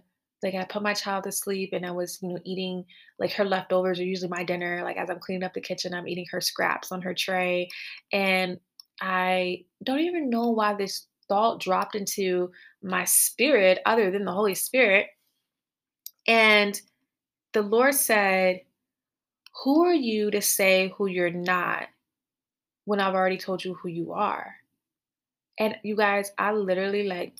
like 0.45 0.55
I 0.55 0.65
put 0.65 0.83
my 0.83 0.93
child 0.93 1.25
to 1.25 1.33
sleep 1.33 1.71
and 1.73 1.87
I 1.87 1.91
was, 1.91 2.19
you 2.21 2.29
know, 2.29 2.39
eating 2.45 2.85
like 3.19 3.33
her 3.33 3.47
leftovers 3.47 3.99
are 3.99 4.05
usually 4.05 4.29
my 4.29 4.45
dinner. 4.45 4.83
Like 4.85 4.99
as 4.99 5.09
I'm 5.09 5.19
cleaning 5.19 5.43
up 5.43 5.55
the 5.55 5.61
kitchen, 5.63 5.95
I'm 5.95 6.07
eating 6.07 6.27
her 6.31 6.41
scraps 6.41 6.93
on 6.93 7.01
her 7.01 7.15
tray. 7.15 7.71
And 8.13 8.61
I 9.01 9.65
don't 9.83 10.01
even 10.01 10.29
know 10.29 10.51
why 10.51 10.75
this 10.75 11.07
thought 11.29 11.61
dropped 11.61 11.95
into 11.95 12.53
my 12.83 13.07
spirit 13.07 13.81
other 13.87 14.11
than 14.11 14.27
the 14.27 14.33
Holy 14.33 14.55
Spirit. 14.55 15.07
And 16.27 16.79
the 17.55 17.63
Lord 17.63 17.95
said, 17.95 18.61
Who 19.65 19.87
are 19.87 19.95
you 19.95 20.31
to 20.31 20.43
say 20.43 20.93
who 20.97 21.07
you're 21.07 21.31
not 21.31 21.89
when 22.85 23.01
I've 23.01 23.15
already 23.15 23.39
told 23.39 23.65
you 23.65 23.73
who 23.75 23.89
you 23.89 24.13
are? 24.13 24.55
And 25.59 25.77
you 25.83 25.97
guys, 25.97 26.33
I 26.37 26.53
literally 26.53 27.07
like 27.09 27.33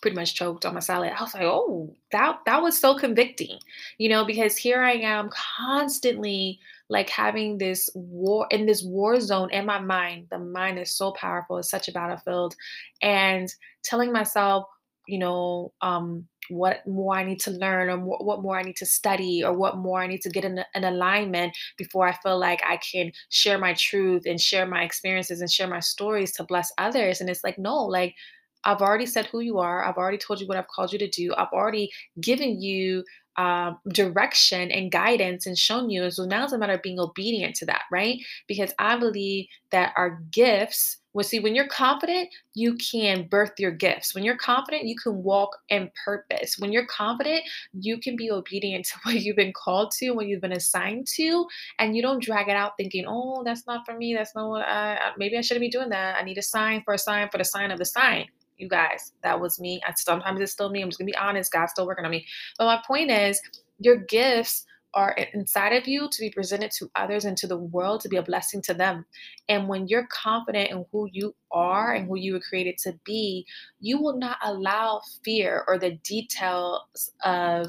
pretty 0.00 0.14
much 0.14 0.34
choked 0.34 0.64
on 0.64 0.74
my 0.74 0.80
salad. 0.80 1.12
I 1.16 1.22
was 1.22 1.34
like, 1.34 1.44
oh, 1.44 1.94
that 2.12 2.38
that 2.46 2.62
was 2.62 2.78
so 2.78 2.94
convicting, 2.94 3.58
you 3.98 4.08
know, 4.08 4.24
because 4.24 4.56
here 4.56 4.82
I 4.82 4.92
am 4.92 5.30
constantly 5.30 6.60
like 6.88 7.10
having 7.10 7.58
this 7.58 7.90
war 7.94 8.46
in 8.50 8.66
this 8.66 8.82
war 8.82 9.20
zone 9.20 9.50
in 9.50 9.66
my 9.66 9.80
mind. 9.80 10.28
The 10.30 10.38
mind 10.38 10.78
is 10.78 10.96
so 10.96 11.12
powerful, 11.12 11.58
it's 11.58 11.70
such 11.70 11.88
a 11.88 11.92
battlefield, 11.92 12.54
and 13.02 13.52
telling 13.82 14.12
myself, 14.12 14.66
you 15.06 15.18
know, 15.18 15.72
um, 15.80 16.28
what 16.50 16.86
more 16.86 17.14
I 17.14 17.24
need 17.24 17.40
to 17.40 17.50
learn, 17.50 17.90
or 17.90 17.96
more, 17.96 18.18
what 18.24 18.42
more 18.42 18.58
I 18.58 18.62
need 18.62 18.76
to 18.76 18.86
study, 18.86 19.42
or 19.44 19.52
what 19.52 19.76
more 19.76 20.00
I 20.00 20.06
need 20.06 20.22
to 20.22 20.30
get 20.30 20.44
in 20.44 20.64
an 20.74 20.84
alignment 20.84 21.56
before 21.76 22.06
I 22.06 22.16
feel 22.22 22.38
like 22.38 22.62
I 22.64 22.78
can 22.78 23.12
share 23.30 23.58
my 23.58 23.74
truth 23.74 24.22
and 24.26 24.40
share 24.40 24.64
my 24.64 24.82
experiences 24.82 25.40
and 25.40 25.50
share 25.50 25.68
my 25.68 25.80
stories 25.80 26.32
to 26.32 26.44
bless 26.44 26.72
others. 26.78 27.20
And 27.20 27.28
it's 27.28 27.44
like, 27.44 27.58
no, 27.58 27.84
like 27.84 28.14
I've 28.64 28.82
already 28.82 29.06
said 29.06 29.26
who 29.26 29.40
you 29.40 29.58
are. 29.58 29.84
I've 29.84 29.96
already 29.96 30.18
told 30.18 30.40
you 30.40 30.46
what 30.46 30.56
I've 30.56 30.68
called 30.68 30.92
you 30.92 30.98
to 30.98 31.08
do. 31.08 31.34
I've 31.36 31.52
already 31.52 31.90
given 32.20 32.60
you 32.60 33.04
um, 33.38 33.78
direction 33.92 34.70
and 34.72 34.90
guidance 34.90 35.46
and 35.46 35.56
shown 35.56 35.90
you. 35.90 36.10
So 36.10 36.24
now 36.24 36.44
it's 36.44 36.52
a 36.52 36.58
matter 36.58 36.72
of 36.72 36.82
being 36.82 36.98
obedient 36.98 37.54
to 37.56 37.66
that, 37.66 37.82
right? 37.90 38.18
Because 38.48 38.74
I 38.80 38.98
believe 38.98 39.46
that 39.70 39.92
our 39.96 40.20
gifts, 40.32 40.96
well, 41.12 41.22
see, 41.22 41.38
when 41.38 41.54
you're 41.54 41.68
confident, 41.68 42.30
you 42.54 42.74
can 42.74 43.28
birth 43.28 43.52
your 43.58 43.70
gifts. 43.70 44.12
When 44.12 44.24
you're 44.24 44.36
confident, 44.36 44.88
you 44.88 44.96
can 45.00 45.22
walk 45.22 45.50
in 45.68 45.88
purpose. 46.04 46.56
When 46.58 46.72
you're 46.72 46.86
confident, 46.86 47.42
you 47.72 47.98
can 48.00 48.16
be 48.16 48.28
obedient 48.28 48.86
to 48.86 48.94
what 49.04 49.14
you've 49.14 49.36
been 49.36 49.52
called 49.52 49.92
to, 49.98 50.10
what 50.10 50.26
you've 50.26 50.42
been 50.42 50.50
assigned 50.50 51.06
to, 51.14 51.46
and 51.78 51.94
you 51.94 52.02
don't 52.02 52.22
drag 52.22 52.48
it 52.48 52.56
out 52.56 52.72
thinking, 52.76 53.04
oh, 53.06 53.44
that's 53.44 53.68
not 53.68 53.86
for 53.86 53.96
me. 53.96 54.14
That's 54.14 54.34
not 54.34 54.48
what 54.48 54.62
I, 54.62 55.12
maybe 55.16 55.38
I 55.38 55.42
shouldn't 55.42 55.62
be 55.62 55.70
doing 55.70 55.90
that. 55.90 56.16
I 56.18 56.24
need 56.24 56.38
a 56.38 56.42
sign 56.42 56.82
for 56.84 56.92
a 56.92 56.98
sign 56.98 57.28
for 57.30 57.38
the 57.38 57.44
sign 57.44 57.70
of 57.70 57.78
the 57.78 57.84
sign 57.84 58.26
you 58.58 58.68
guys, 58.68 59.12
that 59.22 59.40
was 59.40 59.60
me. 59.60 59.80
I, 59.86 59.92
sometimes 59.96 60.40
it's 60.40 60.52
still 60.52 60.70
me. 60.70 60.82
I'm 60.82 60.88
just 60.88 60.98
gonna 60.98 61.10
be 61.10 61.16
honest. 61.16 61.52
God's 61.52 61.72
still 61.72 61.86
working 61.86 62.04
on 62.04 62.10
me. 62.10 62.26
But 62.58 62.66
my 62.66 62.82
point 62.86 63.10
is, 63.10 63.40
your 63.78 63.96
gifts 63.96 64.64
are 64.94 65.16
inside 65.34 65.74
of 65.74 65.86
you 65.86 66.08
to 66.10 66.20
be 66.20 66.30
presented 66.30 66.70
to 66.70 66.90
others 66.96 67.24
and 67.24 67.36
to 67.36 67.46
the 67.46 67.58
world 67.58 68.00
to 68.00 68.08
be 68.08 68.16
a 68.16 68.22
blessing 68.22 68.62
to 68.62 68.74
them. 68.74 69.04
And 69.48 69.68
when 69.68 69.86
you're 69.86 70.08
confident 70.10 70.70
in 70.70 70.84
who 70.90 71.08
you 71.12 71.34
are 71.52 71.92
and 71.92 72.06
who 72.08 72.16
you 72.16 72.34
were 72.34 72.40
created 72.40 72.78
to 72.84 72.98
be, 73.04 73.46
you 73.80 74.00
will 74.00 74.18
not 74.18 74.38
allow 74.42 75.02
fear 75.24 75.64
or 75.68 75.78
the 75.78 75.98
details 76.04 77.12
of 77.24 77.66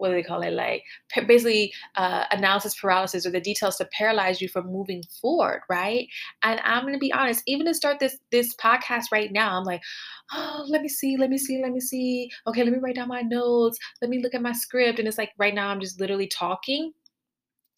what 0.00 0.08
do 0.08 0.14
they 0.14 0.22
call 0.22 0.42
it? 0.42 0.52
Like 0.52 0.84
basically 1.26 1.72
uh, 1.96 2.24
analysis 2.30 2.74
paralysis 2.74 3.26
or 3.26 3.30
the 3.30 3.40
details 3.40 3.76
to 3.76 3.88
paralyze 3.92 4.40
you 4.40 4.48
from 4.48 4.72
moving 4.72 5.02
forward, 5.20 5.62
right? 5.68 6.06
And 6.42 6.60
I'm 6.64 6.84
gonna 6.84 6.98
be 6.98 7.12
honest, 7.12 7.42
even 7.46 7.66
to 7.66 7.74
start 7.74 7.98
this 7.98 8.16
this 8.30 8.54
podcast 8.56 9.06
right 9.12 9.30
now, 9.30 9.58
I'm 9.58 9.64
like, 9.64 9.82
oh, 10.32 10.64
let 10.68 10.82
me 10.82 10.88
see, 10.88 11.16
let 11.16 11.30
me 11.30 11.38
see, 11.38 11.60
let 11.62 11.72
me 11.72 11.80
see. 11.80 12.30
Okay, 12.46 12.64
let 12.64 12.72
me 12.72 12.78
write 12.78 12.96
down 12.96 13.08
my 13.08 13.22
notes. 13.22 13.78
Let 14.00 14.10
me 14.10 14.22
look 14.22 14.34
at 14.34 14.42
my 14.42 14.52
script. 14.52 14.98
And 14.98 15.06
it's 15.06 15.18
like 15.18 15.32
right 15.38 15.54
now 15.54 15.68
I'm 15.68 15.80
just 15.80 16.00
literally 16.00 16.28
talking 16.28 16.92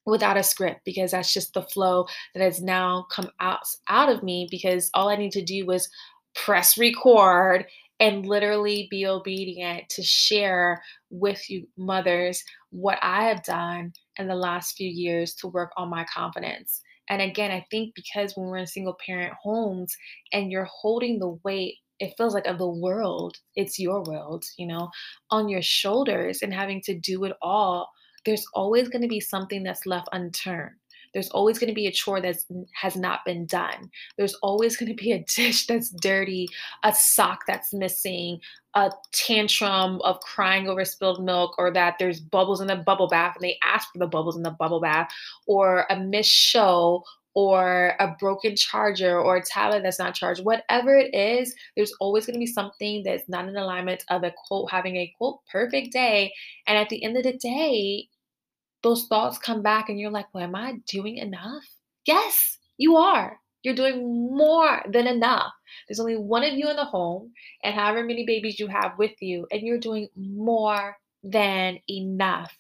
without 0.05 0.37
a 0.37 0.43
script 0.43 0.81
because 0.85 1.13
that's 1.13 1.33
just 1.33 1.55
the 1.55 1.63
flow 1.63 2.07
that 2.35 2.43
has 2.43 2.61
now 2.61 3.07
come 3.11 3.31
out 3.41 3.61
out 3.89 4.09
of 4.09 4.23
me 4.23 4.49
because 4.51 4.91
all 4.95 5.09
I 5.09 5.17
need 5.17 5.33
to 5.33 5.45
do 5.45 5.67
was 5.67 5.89
press 6.35 6.79
record 6.79 7.67
and 8.03 8.27
literally 8.27 8.89
be 8.91 9.07
obedient 9.07 9.89
to 9.91 10.03
share 10.03 10.83
with 11.11 11.49
you 11.49 11.69
mothers 11.79 12.43
what 12.71 12.99
I 13.01 13.25
have 13.29 13.45
done 13.45 13.93
in 14.19 14.27
the 14.27 14.35
last 14.35 14.77
few 14.77 14.91
years 14.91 15.35
to 15.37 15.49
work 15.49 15.71
on 15.77 15.89
my 15.89 16.05
confidence. 16.13 16.83
And 17.09 17.23
again, 17.23 17.53
I 17.53 17.65
think 17.71 17.95
because 17.95 18.33
when 18.37 18.49
we're 18.49 18.59
in 18.59 18.67
single 18.67 18.97
parent 19.07 19.35
homes 19.43 19.95
and 20.33 20.51
you're 20.51 20.69
holding 20.71 21.21
the 21.21 21.39
weight, 21.45 21.77
it 22.01 22.15
feels 22.19 22.35
like 22.35 22.47
of 22.47 22.59
the 22.59 22.69
world, 22.69 23.37
it's 23.55 23.79
your 23.79 24.03
world, 24.05 24.45
you 24.59 24.67
know, 24.67 24.91
on 25.31 25.49
your 25.49 25.63
shoulders 25.63 26.43
and 26.43 26.53
having 26.53 26.83
to 26.87 26.99
do 26.99 27.23
it 27.25 27.35
all, 27.41 27.89
there's 28.27 28.45
always 28.55 28.89
going 28.89 29.03
to 29.03 29.09
be 29.09 29.21
something 29.21 29.63
that's 29.63 29.87
left 29.87 30.09
unturned. 30.13 30.82
There's 31.13 31.31
always 31.31 31.59
going 31.59 31.69
to 31.69 31.75
be 31.75 31.87
a 31.87 31.93
chore 31.93 32.21
that 32.21 32.37
has 32.73 32.97
not 32.97 33.25
been 33.25 33.47
done. 33.47 33.91
There's 34.17 34.35
always 34.35 34.77
going 34.77 34.95
to 34.95 35.03
be 35.03 35.13
a 35.13 35.25
dish 35.37 35.67
that's 35.67 35.91
dirty, 35.91 36.49
a 36.83 36.95
sock 36.95 37.41
that's 37.47 37.73
missing, 37.73 38.41
a 38.75 38.91
tantrum 39.13 40.01
of 40.03 40.21
crying 40.21 40.69
over 40.69 40.85
spilled 40.85 41.23
milk, 41.25 41.55
or 41.59 41.71
that 41.73 41.97
there's 41.99 42.21
bubbles 42.21 42.61
in 42.61 42.67
the 42.67 42.77
bubble 42.77 43.09
bath 43.09 43.37
and 43.37 43.45
they 43.45 43.59
ask 43.65 43.93
for 43.93 43.99
the 43.99 44.07
bubbles 44.07 44.37
in 44.37 44.43
the 44.43 44.51
bubble 44.51 44.81
bath, 44.81 45.11
or 45.47 45.87
a 45.91 45.99
missed 45.99 46.31
show, 46.31 47.05
or 47.35 47.95
a 47.99 48.15
broken 48.19 48.55
charger 48.57 49.19
or 49.19 49.37
a 49.37 49.45
tablet 49.45 49.83
that's 49.83 49.99
not 49.99 50.15
charged, 50.15 50.45
whatever 50.45 50.97
it 50.97 51.15
is, 51.15 51.55
there's 51.77 51.93
always 52.01 52.27
going 52.27 52.35
to 52.35 52.39
be 52.41 52.47
something 52.47 53.03
that's 53.05 53.29
not 53.29 53.49
in 53.49 53.57
alignment 53.57 54.05
of 54.11 54.23
a 54.23 54.33
quote 54.47 54.71
having 54.71 54.97
a 54.97 55.13
quote 55.17 55.41
perfect 55.51 55.93
day. 55.93 56.33
And 56.67 56.77
at 56.77 56.89
the 56.89 57.03
end 57.03 57.17
of 57.17 57.23
the 57.23 57.39
day, 57.39 58.09
those 58.83 59.07
thoughts 59.07 59.39
come 59.39 59.63
back 59.63 59.89
and 59.89 59.99
you're 59.99 60.11
like, 60.11 60.27
well, 60.33 60.45
am 60.45 60.55
I 60.55 60.75
doing 60.87 61.17
enough? 61.19 61.65
Yes, 62.07 62.59
you 62.79 62.97
are. 62.97 63.39
You're 63.63 63.77
doing 63.77 64.35
more 64.35 64.83
than 64.91 65.07
enough. 65.07 65.53
There's 65.87 66.01
only 66.01 66.17
one 66.17 66.43
of 66.43 66.55
you 66.55 66.69
in 66.69 66.77
the 66.77 66.85
home, 66.85 67.31
and 67.63 67.75
however 67.75 68.03
many 68.03 68.27
babies 68.27 68.59
you 68.59 68.67
have 68.67 68.99
with 68.99 69.13
you, 69.21 69.47
and 69.53 69.63
you're 69.63 69.79
doing 69.79 70.09
more 70.17 70.97
than 71.23 71.79
enough. 71.89 72.53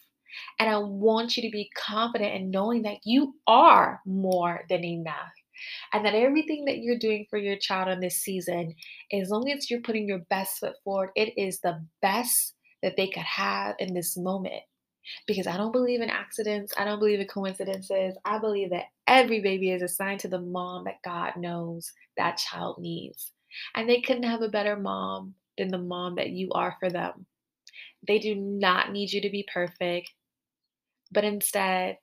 And 0.59 0.71
I 0.71 0.79
want 0.79 1.37
you 1.37 1.43
to 1.43 1.51
be 1.51 1.71
confident 1.77 2.35
in 2.35 2.51
knowing 2.51 2.83
that 2.83 2.99
you 3.05 3.35
are 3.47 4.01
more 4.07 4.65
than 4.69 4.85
enough. 4.85 5.33
And 5.93 6.05
that 6.07 6.15
everything 6.15 6.65
that 6.67 6.79
you're 6.79 6.99
doing 6.99 7.27
for 7.29 7.39
your 7.39 7.57
child 7.57 7.89
in 7.89 8.01
this 8.01 8.17
season, 8.17 8.75
as 9.13 9.29
long 9.29 9.51
as 9.51 9.71
you're 9.71 9.81
putting 9.81 10.09
your 10.09 10.21
best 10.31 10.59
foot 10.59 10.75
forward, 10.85 11.11
it 11.15 11.37
is 11.37 11.61
the 11.61 11.85
best 12.01 12.55
that 12.83 12.97
they 12.97 13.09
could 13.09 13.23
have 13.23 13.77
in 13.79 13.95
this 13.95 14.17
moment 14.17 14.63
because 15.27 15.47
I 15.47 15.57
don't 15.57 15.73
believe 15.73 16.01
in 16.01 16.11
accidents. 16.11 16.73
I 16.79 16.85
don't 16.85 16.99
believe 16.99 17.21
in 17.21 17.27
coincidences. 17.27 18.17
I 18.25 18.39
believe 18.39 18.71
that 18.71 18.87
every 19.07 19.41
baby 19.41 19.71
is 19.71 19.83
assigned 19.83 20.21
to 20.21 20.29
the 20.29 20.41
mom 20.41 20.85
that 20.85 21.03
God 21.05 21.37
knows 21.37 21.93
that 22.17 22.39
child 22.39 22.79
needs. 22.79 23.33
And 23.75 23.89
they 23.89 24.01
couldn't 24.01 24.23
have 24.25 24.43
a 24.43 24.49
better 24.49 24.77
mom 24.77 25.35
than 25.59 25.69
the 25.69 25.79
mom 25.79 26.17
that 26.17 26.31
you 26.31 26.51
are 26.53 26.77
for 26.81 26.91
them. 26.91 27.27
They 28.07 28.19
do 28.19 28.35
not 28.35 28.93
need 28.93 29.13
you 29.13 29.21
to 29.21 29.31
be 29.31 29.47
perfect, 29.53 30.11
but 31.11 31.25
instead, 31.25 31.99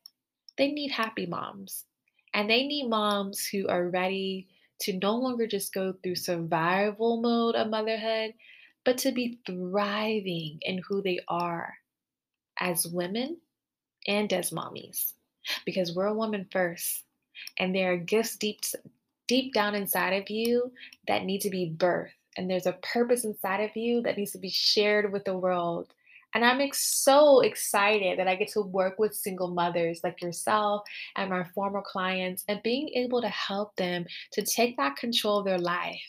they 0.58 0.72
need 0.72 0.92
happy 0.92 1.26
moms. 1.26 1.86
And 2.34 2.50
they 2.50 2.68
need 2.68 2.90
moms 2.90 3.46
who 3.46 3.68
are 3.68 3.90
ready 3.90 4.48
to 4.82 4.98
no 4.98 5.16
longer 5.16 5.48
just 5.48 5.74
go 5.74 5.94
through 6.04 6.16
survival 6.16 7.22
mode 7.22 7.56
of 7.56 7.70
motherhood, 7.70 8.34
but 8.86 8.98
to 9.00 9.12
be 9.12 9.40
thriving 9.46 10.60
in 10.62 10.82
who 10.88 11.02
they 11.02 11.20
are 11.28 11.74
as 12.60 12.88
women 12.88 13.38
and 14.08 14.32
as 14.34 14.52
mommies 14.52 15.14
because 15.66 15.96
we're 15.96 16.08
a 16.08 16.14
woman 16.14 16.48
first 16.52 17.04
and 17.58 17.74
there 17.74 17.94
are 17.94 17.98
gifts 17.98 18.36
deep 18.38 18.60
deep 19.28 19.54
down 19.54 19.76
inside 19.76 20.14
of 20.14 20.30
you 20.30 20.72
that 21.08 21.24
need 21.24 21.42
to 21.42 21.50
be 21.50 21.74
birthed 21.78 22.10
and 22.40 22.50
there's 22.50 22.68
a 22.68 22.80
purpose 22.94 23.26
inside 23.26 23.62
of 23.62 23.76
you 23.76 24.02
that 24.04 24.18
needs 24.18 24.32
to 24.32 24.38
be 24.38 24.50
shared 24.50 25.12
with 25.12 25.26
the 25.26 25.38
world. 25.38 25.94
And 26.34 26.46
I'm 26.46 26.62
ex- 26.62 27.04
so 27.04 27.42
excited 27.42 28.18
that 28.18 28.30
I 28.30 28.36
get 28.36 28.48
to 28.50 28.62
work 28.62 28.98
with 28.98 29.14
single 29.14 29.50
mothers 29.50 30.00
like 30.06 30.22
yourself 30.22 30.84
and 31.18 31.32
my 31.32 31.44
former 31.56 31.82
clients 31.82 32.46
and 32.48 32.64
being 32.64 32.90
able 32.96 33.20
to 33.22 33.28
help 33.28 33.76
them 33.76 34.06
to 34.34 34.42
take 34.42 34.78
back 34.78 34.96
control 34.96 35.40
of 35.40 35.46
their 35.46 35.58
life, 35.58 36.00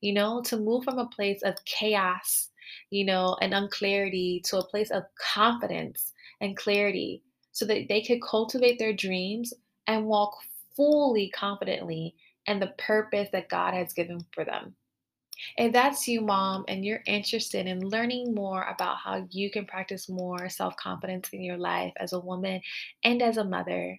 you 0.00 0.12
know, 0.12 0.42
to 0.46 0.56
move 0.56 0.82
from 0.82 0.98
a 0.98 1.06
place 1.06 1.42
of 1.42 1.54
chaos 1.66 2.48
you 2.90 3.04
know, 3.04 3.36
and 3.40 3.54
unclarity 3.54 4.42
to 4.46 4.58
a 4.58 4.66
place 4.66 4.90
of 4.90 5.04
confidence 5.18 6.12
and 6.40 6.56
clarity 6.56 7.22
so 7.52 7.64
that 7.66 7.88
they 7.88 8.02
could 8.02 8.20
cultivate 8.22 8.78
their 8.78 8.92
dreams 8.92 9.54
and 9.86 10.06
walk 10.06 10.36
fully 10.76 11.30
confidently 11.30 12.14
in 12.46 12.60
the 12.60 12.74
purpose 12.78 13.28
that 13.32 13.48
God 13.48 13.74
has 13.74 13.92
given 13.92 14.20
for 14.32 14.44
them. 14.44 14.74
If 15.56 15.72
that's 15.72 16.08
you, 16.08 16.22
mom, 16.22 16.64
and 16.68 16.84
you're 16.84 17.02
interested 17.06 17.66
in 17.66 17.88
learning 17.88 18.34
more 18.34 18.62
about 18.62 18.98
how 18.98 19.26
you 19.30 19.50
can 19.50 19.66
practice 19.66 20.08
more 20.08 20.48
self 20.48 20.76
confidence 20.76 21.28
in 21.32 21.42
your 21.42 21.58
life 21.58 21.92
as 21.98 22.12
a 22.12 22.20
woman 22.20 22.60
and 23.04 23.22
as 23.22 23.36
a 23.36 23.44
mother, 23.44 23.98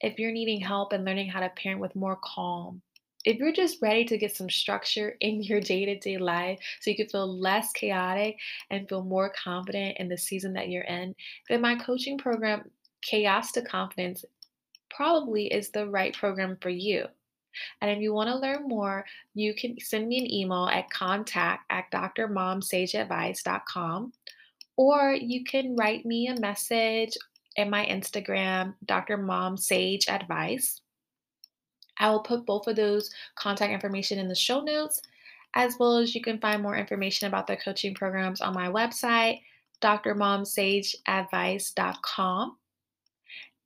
if 0.00 0.18
you're 0.18 0.32
needing 0.32 0.60
help 0.60 0.92
in 0.92 1.04
learning 1.04 1.28
how 1.28 1.40
to 1.40 1.48
parent 1.50 1.80
with 1.80 1.96
more 1.96 2.18
calm, 2.22 2.82
if 3.28 3.36
you're 3.36 3.52
just 3.52 3.82
ready 3.82 4.06
to 4.06 4.16
get 4.16 4.34
some 4.34 4.48
structure 4.48 5.14
in 5.20 5.42
your 5.48 5.60
day 5.60 5.84
to 5.84 5.98
day 5.98 6.16
life 6.16 6.58
so 6.80 6.88
you 6.90 6.96
can 6.96 7.08
feel 7.08 7.38
less 7.38 7.70
chaotic 7.72 8.38
and 8.70 8.88
feel 8.88 9.04
more 9.04 9.30
confident 9.30 9.98
in 9.98 10.08
the 10.08 10.16
season 10.16 10.54
that 10.54 10.70
you're 10.70 10.84
in, 10.84 11.14
then 11.48 11.60
my 11.60 11.74
coaching 11.74 12.16
program, 12.16 12.70
Chaos 13.02 13.52
to 13.52 13.60
Confidence, 13.60 14.24
probably 14.90 15.48
is 15.48 15.68
the 15.70 15.86
right 15.86 16.16
program 16.16 16.56
for 16.62 16.70
you. 16.70 17.04
And 17.82 17.90
if 17.90 17.98
you 17.98 18.14
want 18.14 18.30
to 18.30 18.38
learn 18.38 18.66
more, 18.66 19.04
you 19.34 19.54
can 19.54 19.78
send 19.78 20.08
me 20.08 20.16
an 20.18 20.32
email 20.32 20.66
at 20.72 20.88
contact 20.90 21.70
at 21.70 21.90
drmomsageadvice.com 21.92 24.12
or 24.76 25.12
you 25.12 25.44
can 25.44 25.76
write 25.76 26.06
me 26.06 26.28
a 26.28 26.40
message 26.40 27.10
in 27.56 27.68
my 27.68 27.84
Instagram, 27.86 28.72
Dr. 28.86 29.18
Mom 29.18 29.58
Sage 29.58 30.08
Advice. 30.08 30.80
I 31.98 32.10
will 32.10 32.20
put 32.20 32.46
both 32.46 32.66
of 32.66 32.76
those 32.76 33.10
contact 33.36 33.72
information 33.72 34.18
in 34.18 34.28
the 34.28 34.34
show 34.34 34.60
notes, 34.60 35.00
as 35.54 35.76
well 35.78 35.96
as 35.98 36.14
you 36.14 36.20
can 36.20 36.38
find 36.38 36.62
more 36.62 36.76
information 36.76 37.28
about 37.28 37.46
the 37.46 37.56
coaching 37.56 37.94
programs 37.94 38.40
on 38.40 38.54
my 38.54 38.68
website, 38.68 39.40
drmomsageadvice.com. 39.82 42.56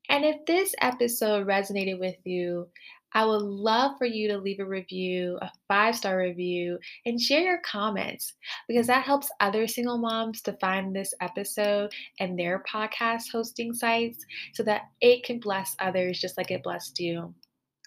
And 0.08 0.24
if 0.24 0.44
this 0.46 0.74
episode 0.80 1.46
resonated 1.46 1.98
with 1.98 2.16
you, 2.24 2.68
I 3.14 3.26
would 3.26 3.42
love 3.42 3.98
for 3.98 4.06
you 4.06 4.28
to 4.28 4.38
leave 4.38 4.60
a 4.60 4.64
review, 4.64 5.38
a 5.42 5.50
five 5.68 5.96
star 5.96 6.18
review, 6.18 6.78
and 7.04 7.20
share 7.20 7.42
your 7.42 7.58
comments 7.58 8.32
because 8.68 8.86
that 8.86 9.04
helps 9.04 9.30
other 9.40 9.66
single 9.66 9.98
moms 9.98 10.40
to 10.42 10.54
find 10.54 10.94
this 10.94 11.12
episode 11.20 11.92
and 12.20 12.38
their 12.38 12.64
podcast 12.70 13.30
hosting 13.30 13.74
sites 13.74 14.24
so 14.54 14.62
that 14.62 14.82
it 15.00 15.24
can 15.24 15.40
bless 15.40 15.76
others 15.78 16.20
just 16.20 16.38
like 16.38 16.50
it 16.50 16.62
blessed 16.62 16.98
you. 17.00 17.34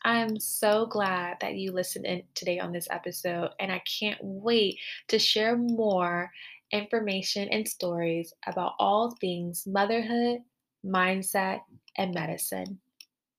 I'm 0.05 0.39
so 0.39 0.85
glad 0.85 1.37
that 1.41 1.55
you 1.55 1.71
listened 1.73 2.05
in 2.05 2.23
today 2.35 2.59
on 2.59 2.71
this 2.71 2.87
episode, 2.91 3.49
and 3.59 3.71
I 3.71 3.81
can't 3.99 4.19
wait 4.21 4.79
to 5.09 5.19
share 5.19 5.57
more 5.57 6.31
information 6.71 7.49
and 7.49 7.67
stories 7.67 8.33
about 8.47 8.73
all 8.79 9.17
things 9.19 9.65
motherhood, 9.67 10.41
mindset, 10.85 11.61
and 11.97 12.13
medicine. 12.13 12.79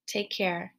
Take 0.06 0.30
care. 0.30 0.75